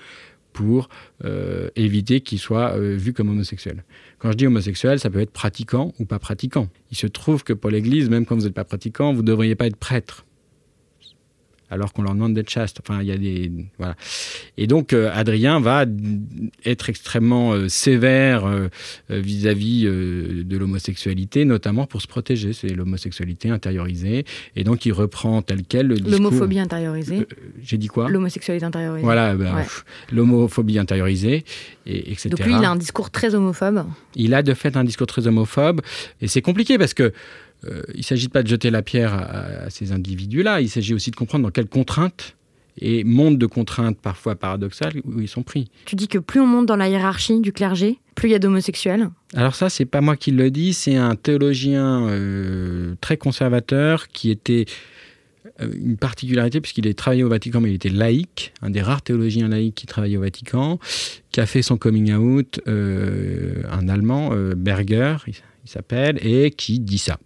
[0.52, 0.88] pour
[1.24, 3.84] euh, éviter qu'il soit euh, vu comme homosexuel.
[4.18, 6.68] Quand je dis homosexuel, ça peut être pratiquant ou pas pratiquant.
[6.90, 9.54] Il se trouve que pour l'Église, même quand vous n'êtes pas pratiquant, vous ne devriez
[9.54, 10.24] pas être prêtre.
[11.74, 12.78] Alors qu'on leur demande d'être chaste.
[12.80, 13.50] Enfin, il y a des.
[13.78, 13.96] Voilà.
[14.56, 15.84] Et donc, euh, Adrien va
[16.64, 18.68] être extrêmement euh, sévère euh,
[19.10, 22.52] euh, vis-à-vis de l'homosexualité, notamment pour se protéger.
[22.52, 24.24] C'est l'homosexualité intériorisée.
[24.54, 26.12] Et donc, il reprend tel quel le discours.
[26.12, 27.26] L'homophobie intériorisée.
[27.62, 28.08] J'ai dit quoi?
[28.08, 29.04] L'homosexualité intériorisée.
[29.04, 29.66] Voilà, ben, Ouais.
[30.12, 31.44] l'homophobie intériorisée,
[31.86, 32.28] et, etc.
[32.30, 33.84] Donc lui, il a un discours très homophobe.
[34.14, 35.80] Il a de fait un discours très homophobe,
[36.20, 37.12] et c'est compliqué parce que
[37.66, 40.94] euh, il ne s'agit pas de jeter la pierre à, à ces individus-là, il s'agit
[40.94, 42.36] aussi de comprendre dans quelles contraintes
[42.80, 45.70] et monde de contraintes parfois paradoxales où ils sont pris.
[45.84, 48.38] Tu dis que plus on monte dans la hiérarchie du clergé, plus il y a
[48.38, 49.10] d'homosexuels.
[49.34, 54.30] Alors ça, c'est pas moi qui le dis, c'est un théologien euh, très conservateur qui
[54.30, 54.64] était
[55.60, 59.02] euh, une particularité puisqu'il est travaillé au Vatican, mais il était laïque, un des rares
[59.02, 60.78] théologiens laïcs qui travaillait au Vatican,
[61.30, 66.98] qui a fait son coming out, euh, un Allemand, Berger, il s'appelle, et qui dit
[66.98, 67.18] ça.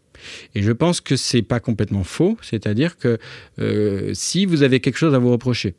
[0.55, 3.19] Et je pense que c'est pas complètement faux, c'est-à-dire que
[3.59, 5.75] euh, si vous avez quelque chose à vous reprocher,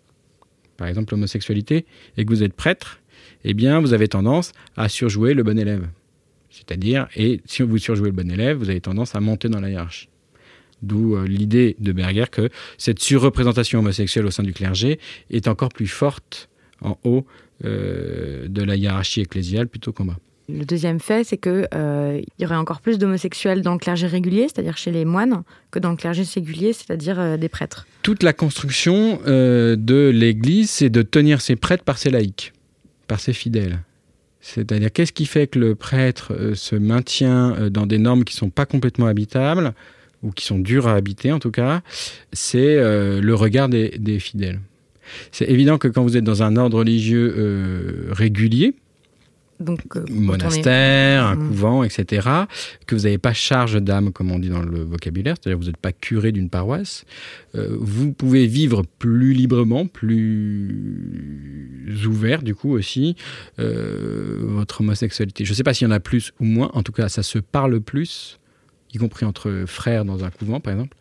[0.77, 1.85] par exemple l'homosexualité,
[2.17, 2.99] et que vous êtes prêtre,
[3.43, 5.87] eh bien vous avez tendance à surjouer le bon élève.
[6.49, 9.69] C'est-à-dire, et si vous surjouez le bon élève, vous avez tendance à monter dans la
[9.69, 10.09] hiérarchie.
[10.81, 14.99] D'où euh, l'idée de Berger que cette surreprésentation homosexuelle au sein du clergé
[15.29, 16.49] est encore plus forte
[16.81, 17.25] en haut
[17.65, 20.17] euh, de la hiérarchie ecclésiale plutôt qu'en bas.
[20.51, 24.43] Le deuxième fait, c'est qu'il euh, y aurait encore plus d'homosexuels dans le clergé régulier,
[24.43, 27.85] c'est-à-dire chez les moines, que dans le clergé séculier, c'est-à-dire euh, des prêtres.
[28.01, 32.53] Toute la construction euh, de l'Église, c'est de tenir ses prêtres par ses laïcs,
[33.07, 33.79] par ses fidèles.
[34.41, 38.49] C'est-à-dire, qu'est-ce qui fait que le prêtre se maintient dans des normes qui ne sont
[38.49, 39.73] pas complètement habitables,
[40.23, 41.81] ou qui sont dures à habiter en tout cas
[42.31, 44.61] C'est le regard des, fidèles.
[45.33, 48.75] C'est évident que quand vous êtes dans un ordre religieux régulier,
[49.59, 51.47] Donc, euh, est- monastère, un Mm.
[51.49, 52.27] couvent, etc.,
[52.87, 55.69] que vous n'avez pas charge d'âme, comme on dit dans le vocabulaire, c'est-à-dire que vous
[55.69, 57.03] n'êtes pas curé d'une paroisse,
[57.55, 59.85] euh, vous pouvez vivre plus librement,
[60.83, 63.15] plus ouvert, du coup, aussi,
[63.59, 65.45] euh, votre homosexualité.
[65.45, 67.23] Je ne sais pas s'il y en a plus ou moins, en tout cas, ça
[67.23, 68.39] se parle plus,
[68.93, 70.95] y compris entre frères dans un couvent, par exemple,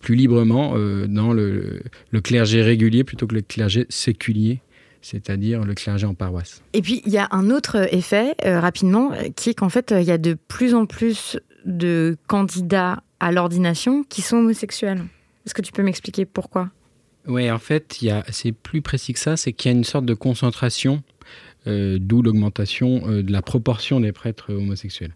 [0.00, 0.74] plus librement
[1.08, 1.80] dans le,
[2.10, 4.60] le clergé régulier plutôt que le clergé séculier,
[5.02, 6.62] c'est-à-dire le clergé en paroisse.
[6.72, 9.92] Et puis, il y a un autre effet, euh, rapidement, euh, qui est qu'en fait,
[9.92, 15.02] euh, il y a de plus en plus de candidats à l'ordination qui sont homosexuels.
[15.46, 16.70] Est-ce que tu peux m'expliquer pourquoi?
[17.26, 19.76] Oui, en fait, il y a- c'est plus précis que ça, c'est qu'il y a
[19.76, 21.02] une sorte de concentration,
[21.68, 25.14] euh, d'où l'augmentation euh, de la proportion des prêtres homosexuels.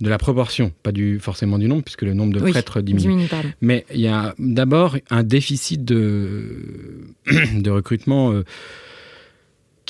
[0.00, 3.26] De la proportion, pas du, forcément du nombre, puisque le nombre de Oui, prêtres diminue.
[3.60, 7.04] Mais il y a d'abord un déficit de,
[7.60, 8.44] de recrutement euh,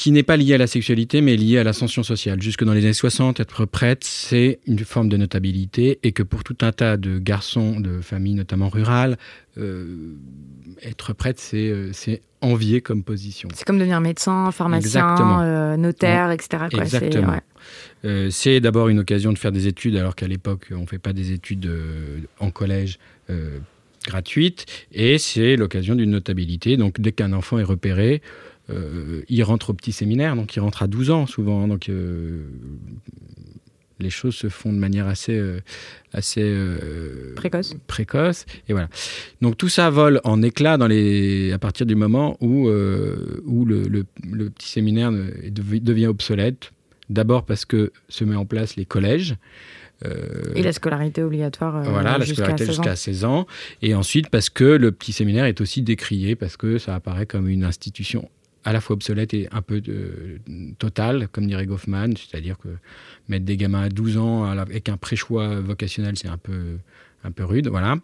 [0.00, 2.40] qui n'est pas lié à la sexualité, mais lié à l'ascension sociale.
[2.40, 6.42] Jusque dans les années 60, être prêtre, c'est une forme de notabilité, et que pour
[6.42, 9.18] tout un tas de garçons de familles, notamment rurales,
[9.58, 10.14] euh,
[10.82, 11.92] être prêtre, c'est euh,
[12.40, 13.50] envié comme position.
[13.52, 16.48] C'est comme devenir médecin, pharmacien, euh, notaire, etc.
[16.70, 16.86] quoi.
[16.86, 17.32] C'est- Exactement.
[17.32, 17.40] ouais.
[18.06, 20.98] Euh, c'est d'abord une occasion de faire des études, alors qu'à l'époque, on ne fait
[20.98, 21.70] pas des études
[22.38, 22.98] en collège
[24.08, 24.64] gratuites.
[24.92, 26.78] Et c'est l'occasion d'une notabilité.
[26.78, 28.22] Donc, dès qu'un enfant est repéré,
[28.70, 30.37] euh, il rentre au petit séminaire.
[30.37, 31.66] Donc, il rentre à 12 ans, souvent.
[31.68, 32.44] Donc, euh,
[33.98, 35.61] les choses se font de manière assez, euh,
[36.14, 36.56] assez
[37.37, 37.74] Précoce.
[37.87, 38.46] précoce.
[38.68, 38.88] Et voilà.
[39.42, 43.83] Donc tout ça vole en éclats dans les, à partir du moment où, où le,
[43.83, 46.72] le- le petit séminaire devient obsolète.
[47.11, 49.35] D'abord parce que se met en place les collèges.
[50.06, 52.83] Euh, Et la scolarité obligatoire euh, voilà, la jusqu'à scolarité 16 ans.
[52.83, 53.46] jusqu'à 16 ans.
[53.83, 57.48] Et ensuite parce que le petit séminaire est aussi décrié, parce que ça apparaît comme
[57.48, 58.30] une institution
[58.64, 60.38] à la fois obsolète et un peu euh,
[60.79, 62.68] totale, comme dirait Goffman, c'est-à-dire que
[63.29, 66.77] mettre des gamins à 12 ans avec un pré-choix vocationnel, c'est un peu,
[67.25, 67.68] un peu rude.
[67.68, 67.96] Voilà.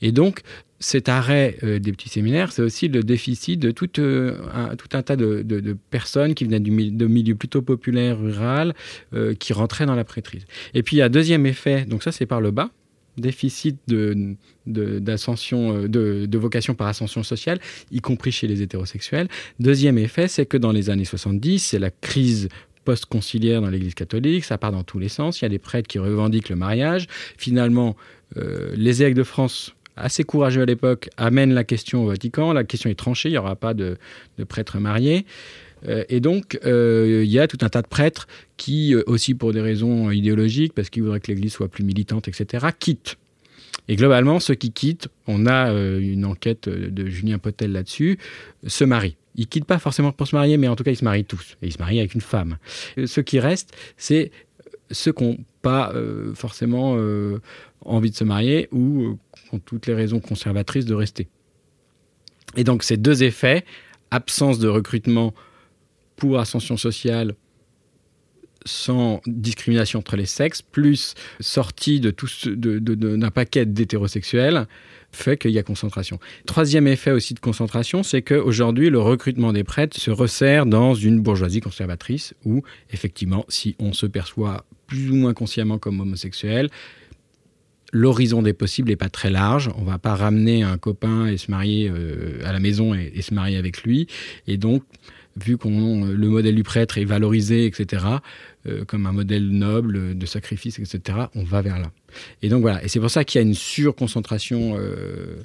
[0.00, 0.40] Et donc,
[0.80, 4.88] cet arrêt euh, des petits séminaires, c'est aussi le déficit de tout, euh, un, tout
[4.96, 8.74] un tas de, de- personnes qui venaient du de milieux plutôt populaires, rural,
[9.12, 10.46] euh, qui rentraient dans la prêtrise.
[10.74, 12.70] Et puis, il y a un deuxième effet, donc ça, c'est par le bas,
[13.18, 14.34] déficit euh,
[14.66, 17.58] de vocation par ascension sociale,
[17.90, 19.28] y compris chez les hétérosexuels.
[19.60, 22.48] Deuxième effet, c'est que dans les années 70, c'est la crise
[22.88, 25.88] post-conciliaire dans l'Église catholique, ça part dans tous les sens, il y a des prêtres
[25.88, 27.06] qui revendiquent le mariage.
[27.36, 27.96] Finalement,
[28.38, 32.64] euh, les évêques de France, assez courageux à l'époque, amènent la question au Vatican, la
[32.64, 33.98] question est tranchée, il n'y aura pas de,
[34.38, 35.26] de prêtres mariés.
[35.86, 39.34] Euh, et donc, euh, il y a tout un tas de prêtres qui, euh, aussi
[39.34, 43.16] pour des raisons idéologiques, parce qu'ils voudraient que l'Église soit plus militante, etc., quittent.
[43.88, 48.18] Et globalement, ceux qui quittent, on a une enquête de Julien Potel là-dessus,
[48.66, 49.16] se marient.
[49.34, 51.56] Ils quittent pas forcément pour se marier, mais en tout cas, ils se marient tous.
[51.62, 52.58] Et ils se marient avec une femme.
[53.06, 54.30] Ceux qui restent, c'est
[54.90, 55.94] ceux qui n'ont pas
[56.34, 56.98] forcément
[57.82, 61.28] envie de se marier ou qui ont toutes les raisons conservatrices de rester.
[62.56, 63.64] Et donc, ces deux effets,
[64.10, 65.32] absence de recrutement
[66.18, 67.34] pour ascension sociale
[68.66, 74.66] sans discrimination entre les sexes, plus sortie de tout de- d'un paquet d'hétérosexuels,
[75.10, 76.18] fait qu'il y a concentration.
[76.44, 81.20] Troisième effet aussi de concentration, c'est qu'aujourd'hui, le recrutement des prêtres se resserre dans une
[81.20, 86.68] bourgeoisie conservatrice où, effectivement, si on se perçoit plus ou moins consciemment comme homosexuel,
[87.92, 89.70] l'horizon des possibles n'est pas très large.
[89.78, 93.22] On va pas ramener un copain et se marier euh, à la maison et, et
[93.22, 94.08] se marier avec lui.
[94.46, 94.82] Et donc,
[95.42, 98.04] vu que le modèle du prêtre est valorisé, etc.,
[98.66, 101.90] euh, comme un modèle noble de sacrifice, etc., on va vers là.
[102.42, 105.36] Et donc voilà, et c'est pour ça qu'il y a une surconcentration euh,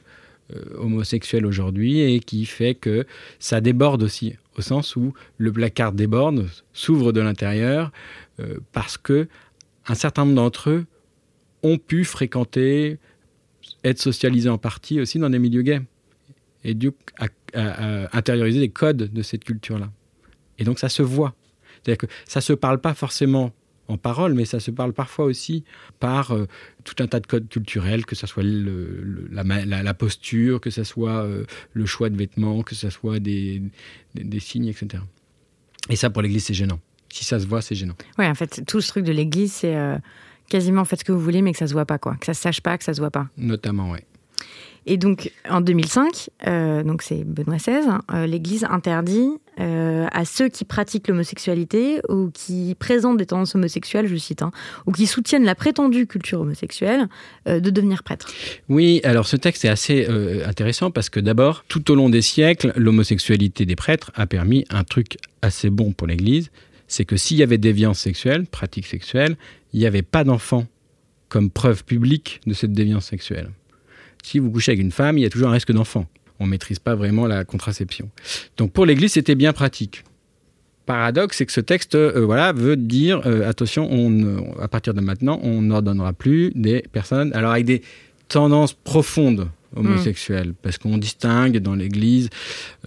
[0.53, 3.05] euh, homosexuelle aujourd'hui et qui fait que
[3.39, 7.93] ça déborde aussi, au sens où le placard déborde, s'ouvre de l'intérieur,
[8.41, 9.29] euh, parce que
[9.87, 10.85] un certain nombre d'entre eux
[11.63, 12.97] ont pu fréquenter,
[13.85, 15.81] être socialisés en partie aussi dans des milieux gays,
[16.65, 16.91] et du
[17.53, 19.89] à, à intérioriser les codes de cette culture-là.
[20.59, 21.35] Et donc ça se voit.
[21.83, 23.53] C'est-à-dire que ça ne se parle pas forcément
[23.87, 25.63] en parole, mais ça se parle parfois aussi
[25.99, 26.47] par euh,
[26.83, 31.23] tout un tas de codes culturels, que ce soit le, la, posture, que ce soit
[31.23, 33.61] euh, le choix de vêtements, que ce soit des,
[34.15, 35.03] des, signes, etc.
[35.89, 36.79] Et ça, pour l'Église, c'est gênant.
[37.09, 37.95] Si ça se voit, c'est gênant.
[38.17, 39.97] Oui, en fait, tout ce truc de l'Église, c'est euh,
[40.49, 42.15] quasiment faites ce que vous voulez, mais que ça se voit pas, quoi.
[42.15, 43.27] Que ça se sache pas, que ça se voit pas.
[43.37, 43.99] Notamment, oui.
[44.85, 50.49] Et donc, en 2005, euh, donc c'est Benoît XVI, euh, l'Église interdit euh, à ceux
[50.49, 54.51] qui pratiquent l'homosexualité ou qui présentent des tendances homosexuelles, je cite, hein,
[54.85, 57.07] ou qui soutiennent la prétendue culture homosexuelle,
[57.45, 58.27] de devenir prêtre.
[58.69, 60.07] Oui, alors ce texte est assez
[60.45, 64.83] intéressant parce que d'abord, tout au long des siècles, l'homosexualité des prêtres a permis un
[64.83, 66.51] truc assez bon pour l'Église,
[66.87, 69.35] c'est que s'il y avait déviance sexuelle, pratique sexuelle,
[69.73, 70.65] il n'y avait pas d'enfant
[71.29, 73.49] comme preuve publique de cette déviance sexuelle
[74.23, 76.07] si vous couchez avec une femme, il y a toujours un risque d'enfant.
[76.39, 78.09] On ne maîtrise pas vraiment la contraception.
[78.57, 80.03] Donc pour l'Église, c'était bien pratique.
[80.85, 84.99] Paradoxe, c'est que ce texte euh, voilà, veut dire, euh, attention, on, à partir de
[84.99, 87.81] maintenant, on n'ordonnera plus des personnes, alors avec des
[88.27, 90.55] tendances profondes homosexuelles, mm.
[90.61, 92.29] parce qu'on distingue dans l'Église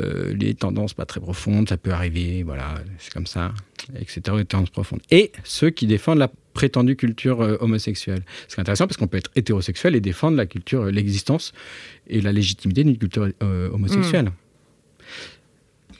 [0.00, 3.52] euh, les tendances pas très profondes, ça peut arriver, voilà, c'est comme ça,
[3.98, 5.00] etc., les tendances profondes.
[5.10, 8.22] Et ceux qui défendent la prétendue culture euh, homosexuelle.
[8.48, 11.52] C'est intéressant parce qu'on peut être hétérosexuel et défendre la culture, euh, l'existence
[12.08, 14.26] et la légitimité d'une culture euh, homosexuelle.
[14.26, 14.32] Hmm.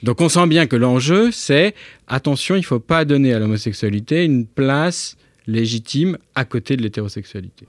[0.03, 1.75] Donc on sent bien que l'enjeu, c'est
[2.07, 7.67] attention, il ne faut pas donner à l'homosexualité une place légitime à côté de l'hétérosexualité.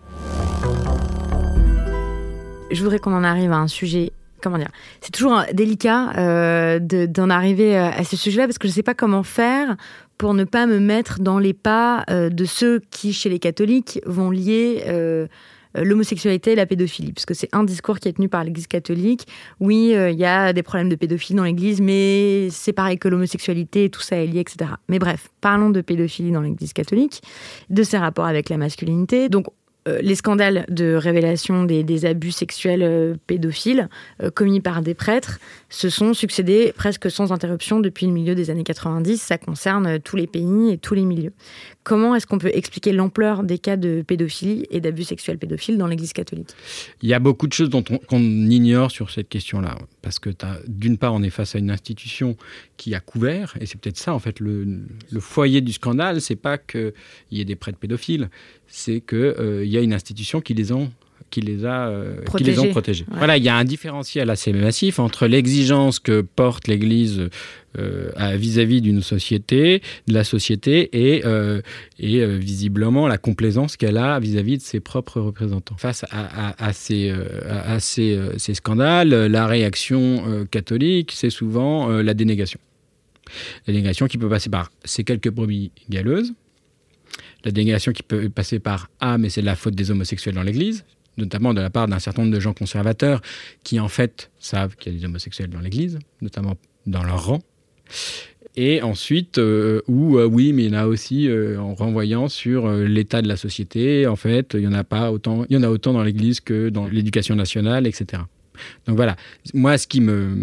[2.70, 7.76] Je voudrais qu'on en arrive à un sujet comment dire, c'est toujours délicat d'en arriver
[7.76, 9.76] à ce sujet-là parce que je ne sais pas comment faire
[10.18, 14.00] pour ne pas me mettre dans les pas euh, de ceux qui, chez les catholiques,
[14.04, 15.28] vont lier euh,
[15.84, 19.26] l'homosexualité et la pédophilie, parce que c'est un discours qui est tenu par l'Église catholique.
[19.60, 23.08] Oui, euh, il y a des problèmes de pédophilie dans l'Église, mais c'est pareil que
[23.08, 24.72] l'homosexualité, tout ça est lié, etc.
[24.88, 27.22] Mais bref, parlons de pédophilie dans l'Église catholique,
[27.70, 29.28] de ses rapports avec la masculinité.
[29.28, 29.50] Donc, euh,
[30.00, 33.88] les scandales de révélation des, abus sexuels euh, pédophiles
[34.22, 38.50] euh, commis par des prêtres se sont succédés presque sans interruption depuis le milieu des
[38.50, 39.20] années 90.
[39.20, 41.32] Ça concerne tous les pays et tous les milieux.
[41.88, 45.86] Comment est-ce qu'on peut expliquer l'ampleur des cas de pédophilie et d'abus sexuels pédophiles dans
[45.86, 46.50] l'Église catholique?
[47.00, 49.78] Il y a beaucoup de choses qu'on ignore sur cette question-là.
[50.02, 50.28] Parce que
[50.66, 52.36] d'une part, on est face à une institution
[52.76, 54.84] qui a couvert, et c'est peut-être ça, en fait, le,
[55.18, 56.92] foyer du scandale, c'est pas qu'il
[57.30, 58.28] y ait des prêtres pédophiles,
[58.66, 60.92] c'est qu'il euh, y a une institution qui les ont
[61.30, 63.04] qui les a euh, qui les ont protégés.
[63.10, 67.28] Voilà, il y a un différentiel assez massif entre l'exigence que porte l'Église
[67.78, 71.60] euh, vis-à-vis d'une société, de la société, et, euh,
[71.98, 75.76] et visiblement la complaisance qu'elle a vis-à-vis de ses propres représentants.
[75.76, 77.12] Face à, ces,
[77.48, 82.58] à ces, ces, scandales, la réaction catholique, c'est souvent la dénégation.
[83.66, 86.32] La dénégation qui peut passer par ces quelques brebis galeuses,
[87.44, 90.42] la dénégation qui peut passer par Ah, mais c'est de la faute des homosexuels dans
[90.42, 90.84] l'Église
[91.18, 93.20] notamment de la part d'un certain nombre de gens conservateurs
[93.64, 97.40] qui en fait savent qu'il y a des homosexuels dans l'Église, notamment dans leur rang.
[98.56, 102.68] Et ensuite, euh, euh, oui, mais il y en a aussi euh, en renvoyant sur
[102.72, 104.06] l'état de la société.
[104.08, 106.40] En fait, il y en a pas autant, il y en a autant dans l'Église
[106.40, 108.22] que dans l'éducation nationale, etc.
[108.86, 109.14] Donc voilà.
[109.54, 110.34] Moi, ce qui me,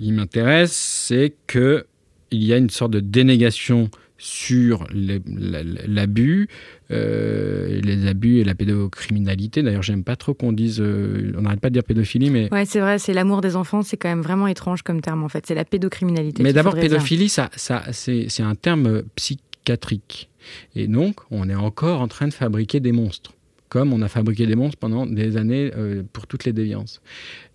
[0.00, 1.84] m'intéresse, c'est que
[2.30, 3.90] il y a une sorte de dénégation
[4.22, 6.48] sur l'abus,
[6.92, 9.64] euh, les abus et la pédocriminalité.
[9.64, 12.64] D'ailleurs, j'aime pas trop qu'on dise, euh, on n'arrête pas de dire pédophilie, mais ouais,
[12.64, 15.44] c'est vrai, c'est l'amour des enfants, c'est quand même vraiment étrange comme terme en fait.
[15.44, 16.44] C'est la pédocriminalité.
[16.44, 20.30] Mais d'abord, pédophilie, ça, ça c'est un terme psychiatrique,
[20.76, 23.32] et donc on est encore en train de fabriquer des monstres,
[23.70, 27.02] comme on a fabriqué des monstres pendant des années euh, pour toutes les déviances.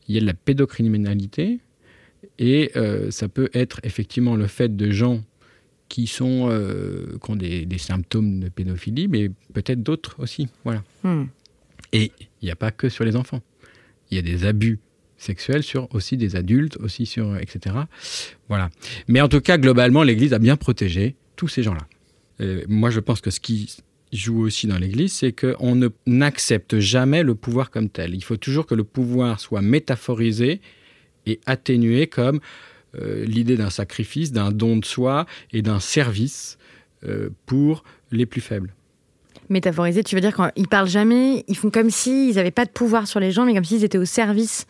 [0.10, 1.60] Il y a de la pédocriminalité.
[2.40, 2.72] Et
[3.10, 5.22] ça peut être effectivement le fait de gens
[5.90, 10.48] qui, sont, euh, qui ont des, symptômes de pédophilie, mais peut-être d'autres aussi.
[10.64, 10.84] Voilà.
[11.04, 11.26] Hmm.
[11.94, 13.42] Et il n'y a pas que sur les enfants.
[14.12, 14.80] Il y a des abus
[15.18, 17.76] sexuels sur aussi des adultes, aussi sur etc.
[18.50, 18.70] Voilà.
[19.08, 21.88] Mais en tout cas, globalement, l'Église a bien protégé tous ces gens-là.
[22.68, 23.78] Moi, je pense que ce qui
[24.14, 28.14] joue aussi dans l'Église, c'est qu'on n'accepte jamais le pouvoir comme tel.
[28.16, 30.62] Il faut toujours que le pouvoir soit métaphorisé
[31.26, 32.40] et atténué comme
[33.26, 36.58] l'idée d'un sacrifice, d'un don de soi et d'un service
[37.06, 38.74] euh, pour les plus faibles.
[39.50, 43.08] Métaphoriser, tu veux dire qu'ils parlent jamais, ils font comme s'ils n'avaient pas de pouvoir
[43.08, 44.66] sur les gens, mais comme s'ils étaient au service.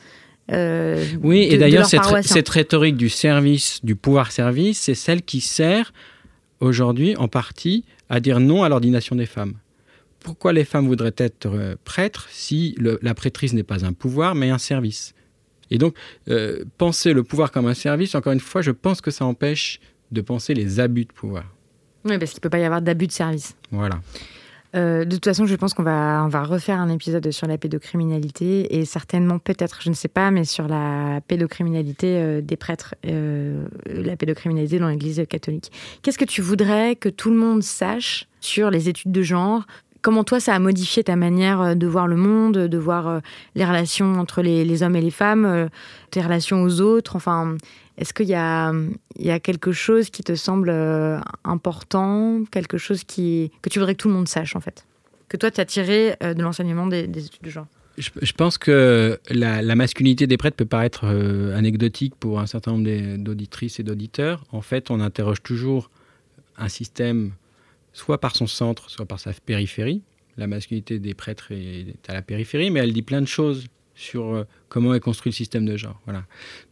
[0.52, 5.42] Euh, oui, de- et d'ailleurs, leurs cette, rhétorique du service, du pouvoir-service, c'est celle qui
[5.42, 5.94] sert
[6.60, 9.54] aujourd'hui en partie à dire non à l'ordination des femmes.
[10.20, 14.36] Pourquoi les femmes voudraient être euh, prêtres si le- la prêtrise n'est pas un pouvoir,
[14.36, 15.14] mais un service?
[15.72, 15.96] Et donc,
[16.30, 19.80] euh, penser le pouvoir comme un service, encore une fois, je pense que ça empêche
[20.12, 21.46] de penser les abus de pouvoir.
[22.06, 23.56] Oui, parce qu'il peut pas y avoir d'abus de service.
[23.72, 24.00] Voilà.
[24.76, 27.58] Euh, de toute façon, je pense qu'on va, on va refaire un épisode sur la
[27.58, 32.96] pédocriminalité et certainement, peut-être, je ne sais pas, mais sur la pédocriminalité euh, des prêtres,
[33.06, 35.72] euh, la pédocriminalité dans l'Église catholique.
[36.02, 39.66] Qu'est-ce que tu voudrais que tout le monde sache sur les études de genre
[40.02, 43.20] Comment toi, ça a modifié ta manière euh, de voir le monde, de voir euh,
[43.56, 45.68] les relations entre les, les hommes et les femmes, euh,
[46.12, 47.16] tes relations aux autres?
[47.16, 47.58] Enfin,
[47.98, 48.72] est-ce qu'il y a,
[49.18, 50.70] il y a quelque chose qui te semble
[51.44, 54.86] important, quelque chose qui, que tu voudrais que tout le monde sache, en fait?
[55.30, 57.66] Que toi, tu as tiré de l'enseignement des, des études de genre.
[57.98, 62.46] Je, je pense que la, la masculinité des prêtres peut paraître euh, anecdotique pour un
[62.46, 64.44] certain nombre d'auditrices et d'auditeurs.
[64.52, 65.90] En fait, on interroge toujours
[66.58, 67.32] un système,
[67.98, 70.02] soit par son centre, soit par sa périphérie.
[70.38, 74.36] La masculinité des prêtres est à la périphérie, mais elle dit plein de choses sur
[74.36, 76.00] euh, comment est construit le système de genre.
[76.06, 76.24] Voilà.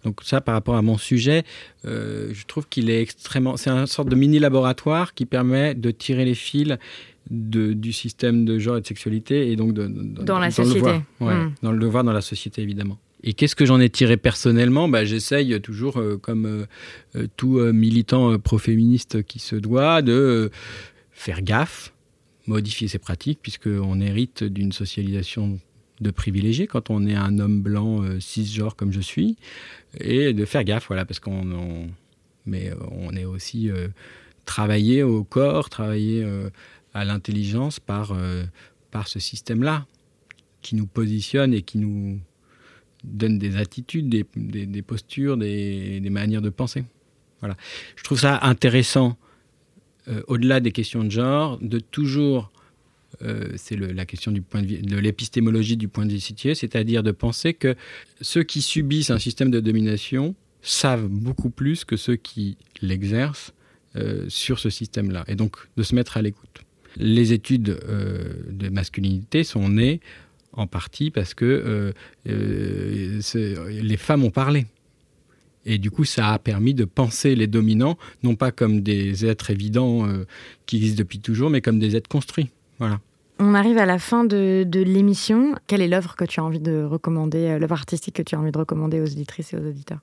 [0.03, 1.43] Donc ça, par rapport à mon sujet,
[1.85, 3.57] euh, je trouve qu'il est extrêmement...
[3.57, 6.75] C'est une sorte de mini-laboratoire qui permet de tirer les fils
[7.31, 10.79] de- du système de genre et de sexualité et donc de, de- Dans la société.
[10.81, 11.01] voir.
[11.21, 11.53] Ouais, Mm.
[11.63, 12.99] dans le devoir dans la société évidemment.
[13.23, 14.87] Et qu'est-ce que j'en ai tiré personnellement?
[14.87, 16.67] Bah, J'essaye toujours, euh, comme
[17.15, 20.51] euh, tout euh, militant pro-féministe qui se doit, de
[21.15, 21.93] faire gaffe,
[22.45, 25.59] modifier ses pratiques, puisqu'on hérite d'une socialisation
[26.01, 29.37] de privilégiés quand on est un homme blanc euh, cisgenre comme je suis,
[29.99, 31.89] et de faire gaffe, voilà, parce qu'on on-
[32.45, 33.87] mais euh, on est aussi euh,
[34.45, 36.23] travaillé au corps, travaillé
[36.93, 38.15] à l'intelligence par,
[38.91, 39.87] par ce système-là,
[40.61, 42.19] qui nous positionne et qui nous
[43.03, 46.83] donne des attitudes, des, des- des postures, des, des manières de penser.
[47.39, 47.55] Voilà.
[47.95, 49.17] Je trouve ça intéressant,
[50.07, 52.51] euh, au-delà des questions de genre, de toujours,
[53.21, 56.55] euh, c'est la question du point de, vue- de l'épistémologie du point de vue situé,
[56.55, 57.75] c'est-à-dire de penser que
[58.21, 63.53] ceux qui subissent un système de domination savent beaucoup plus que ceux qui l'exercent
[63.95, 66.61] euh, sur ce système-là, et donc de se mettre à l'écoute.
[66.97, 67.77] Les études
[68.49, 69.99] de masculinité sont nées
[70.53, 71.93] en partie parce que
[72.25, 74.65] les femmes ont parlé.
[75.65, 79.49] Et du coup, ça a permis de penser les dominants, non pas comme des êtres
[79.49, 80.25] évidents euh,
[80.65, 82.49] qui existent depuis toujours, mais comme des êtres construits.
[82.79, 82.99] Voilà.
[83.39, 85.55] On arrive à la fin de, de l'émission.
[85.67, 88.39] Quelle est l'œuvre que tu as envie de recommander, euh, l'œuvre artistique que tu as
[88.39, 89.99] envie de recommander aux auditrices et aux auditeurs?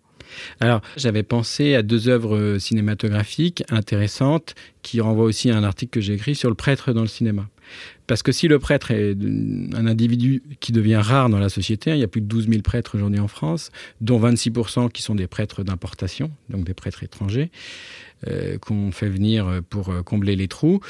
[0.60, 5.90] Alors, j'avais pensé à deux œuvres euh, cinématographiques intéressantes qui renvoient aussi à un article
[5.90, 7.48] que j'ai écrit sur le prêtre dans le cinéma.
[8.06, 9.16] Parce que si le prêtre est
[9.74, 12.48] un individu qui devient rare dans la société, hein, il y a plus de 12
[12.48, 13.70] 000 prêtres aujourd'hui en France,
[14.00, 17.50] dont 26% qui sont des prêtres d'importation, donc des prêtres étrangers,
[18.28, 20.80] euh, qu'on fait venir pour euh, combler les trous,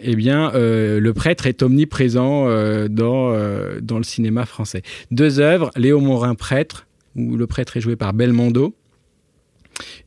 [0.00, 2.46] eh bien, le prêtre est omniprésent
[2.88, 4.82] dans, dans le cinéma français.
[5.10, 8.74] Deux œuvres, Léo Morin, prêtre, où le prêtre est joué par Belmondo,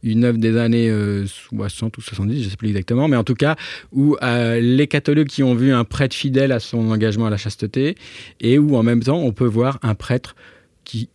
[0.03, 3.23] une œuvre des années euh, 60 ou 70, je ne sais plus exactement, mais en
[3.23, 3.55] tout cas,
[3.91, 7.37] où euh, les catholiques qui ont vu un prêtre fidèle à son engagement à la
[7.37, 7.95] chasteté,
[8.39, 10.35] et où en même temps, on peut voir un prêtre
[10.83, 11.09] qui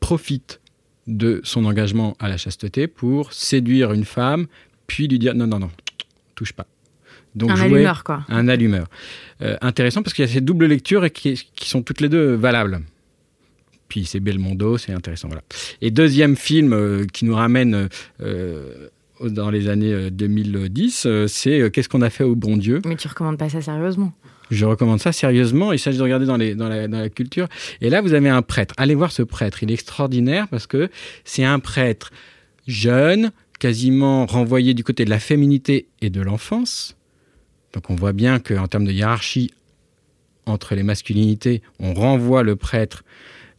[0.00, 0.60] profite
[1.06, 4.46] de son engagement à la chasteté pour séduire une femme,
[4.86, 5.70] puis lui dire non, non, non,
[6.34, 6.66] touche pas.
[7.34, 8.24] Donc, Un jouer- allumeur, quoi.
[8.28, 8.86] Un allumeur.
[9.42, 12.08] Euh, intéressant parce qu'il y a ces doubles lectures et qui, qui sont toutes les
[12.08, 12.80] deux valables.
[13.88, 15.28] Puis c'est Belmondo, c'est intéressant.
[15.28, 15.42] Voilà.
[15.80, 17.88] Et deuxième film euh, qui nous ramène
[18.20, 18.88] euh,
[19.20, 22.80] dans les années euh, 2010, euh, c'est Qu'est-ce qu'on a fait au bon Dieu?
[22.84, 24.12] Mais tu recommandes pas ça sérieusement?
[24.50, 25.72] Je recommande ça sérieusement.
[25.72, 27.48] Il s'agit de regarder dans, les, dans, la, dans la culture.
[27.80, 28.74] Et là, vous avez un prêtre.
[28.76, 29.62] Allez voir ce prêtre.
[29.62, 30.88] Il est extraordinaire parce que
[31.24, 32.10] c'est un prêtre
[32.68, 36.96] jeune, quasiment renvoyé du côté de la féminité et de l'enfance.
[37.72, 39.50] Donc on voit bien qu'en termes de hiérarchie
[40.46, 43.02] entre les masculinités, on renvoie le prêtre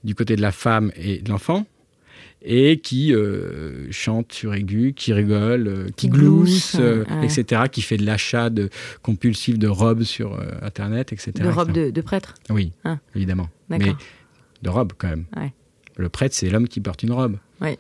[0.08, 1.68] du côté de la femme et de l'enfant,
[2.42, 7.26] et qui euh, chante sur aigu, qui rigole, euh, qui, Qui glousse, euh, ouais.
[7.26, 8.70] etc., qui fait de l'achat de,
[9.04, 11.32] compulsif de robes sur Internet, etc.
[11.36, 11.86] De robe etc.
[11.88, 12.98] de, de prêtre Oui, Ah.
[13.16, 13.50] évidemment.
[13.70, 15.26] Mais de robe quand même.
[15.36, 15.54] Ouais.
[15.98, 17.38] Le prêtre, c'est l'homme qui porte une robe.
[17.60, 17.78] Oui,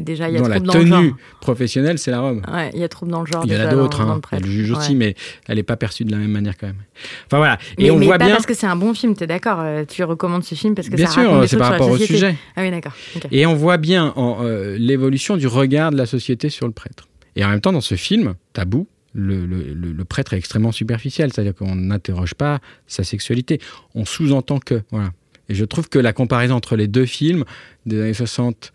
[0.00, 1.16] déjà, il y a Dans la dans le tenue genre.
[1.40, 2.42] professionnelle, c'est la robe.
[2.52, 3.42] Ouais, il y a trouble dans le genre.
[3.46, 4.04] Il y en a d'autres, hein.
[4.04, 4.44] le il y a prêtre.
[4.44, 4.96] le juge aussi, Ouais.
[4.96, 5.14] mais
[5.46, 6.82] elle n'est pas perçue de la même manière quand même.
[7.26, 7.58] Enfin voilà.
[7.78, 8.34] Et Mais, on mais voit pas bien.
[8.34, 10.96] parce que c'est un bon film, t'es d'accord euh, Tu recommandes ce film parce que
[10.96, 12.36] Bien ça sûr, c'est par rapport au sujet.
[12.56, 12.92] Ah oui, d'accord.
[13.30, 17.08] Et on voit bien en, euh, l'évolution du regard de la société sur le prêtre.
[17.36, 21.74] Et en même temps, dans ce film, Tabou, le, prêtre est extrêmement superficiel, c'est-à-dire qu'on
[21.74, 23.60] n'interroge pas sa sexualité.
[23.94, 24.82] On sous-entend que.
[24.90, 25.10] Voilà.
[25.48, 27.44] Et je trouve que la comparaison entre les deux films
[27.86, 28.72] des années 60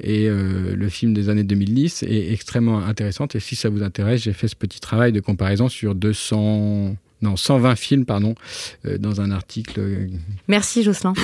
[0.00, 3.34] et euh, le film des années 2010 est extrêmement intéressante.
[3.34, 7.36] Et si ça vous intéresse, j'ai fait ce petit travail de comparaison sur 200, non,
[7.36, 8.34] 120 films pardon,
[8.86, 10.08] euh, dans un article.
[10.48, 11.14] Merci Jocelyn.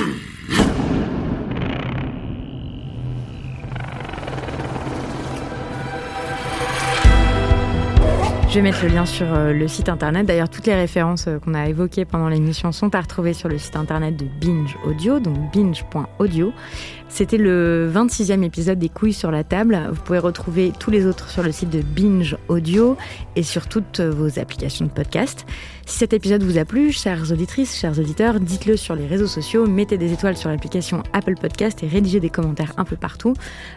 [8.52, 10.26] Je vais mettre le lien sur euh, le site internet.
[10.26, 13.56] D'ailleurs, toutes les références euh, qu'on a évoquées pendant l'émission sont à retrouver sur le
[13.56, 16.52] site internet de Binge Audio, donc binge.audio.
[17.08, 19.80] C'était le 26e épisode des couilles sur la table.
[19.90, 22.98] Vous pouvez retrouver tous les autres sur le site de Binge Audio
[23.36, 25.46] et sur toutes vos applications de podcast.
[25.86, 29.66] Si cet épisode vous a plu, chères auditrices, chers auditeurs, dites-le sur les réseaux sociaux,
[29.66, 33.34] mettez des étoiles sur l'application Apple Podcast et rédigez des commentaires un peu partout.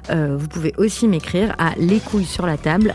[0.10, 2.93] Euh, vous pouvez aussi m'écrire à lescouilles sur la table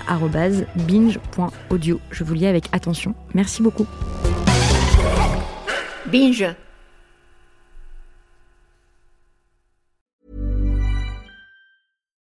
[0.77, 2.01] binge.audio.
[2.11, 3.15] Je vous lis avec attention.
[3.35, 3.87] Merci beaucoup.
[6.07, 6.47] Binge.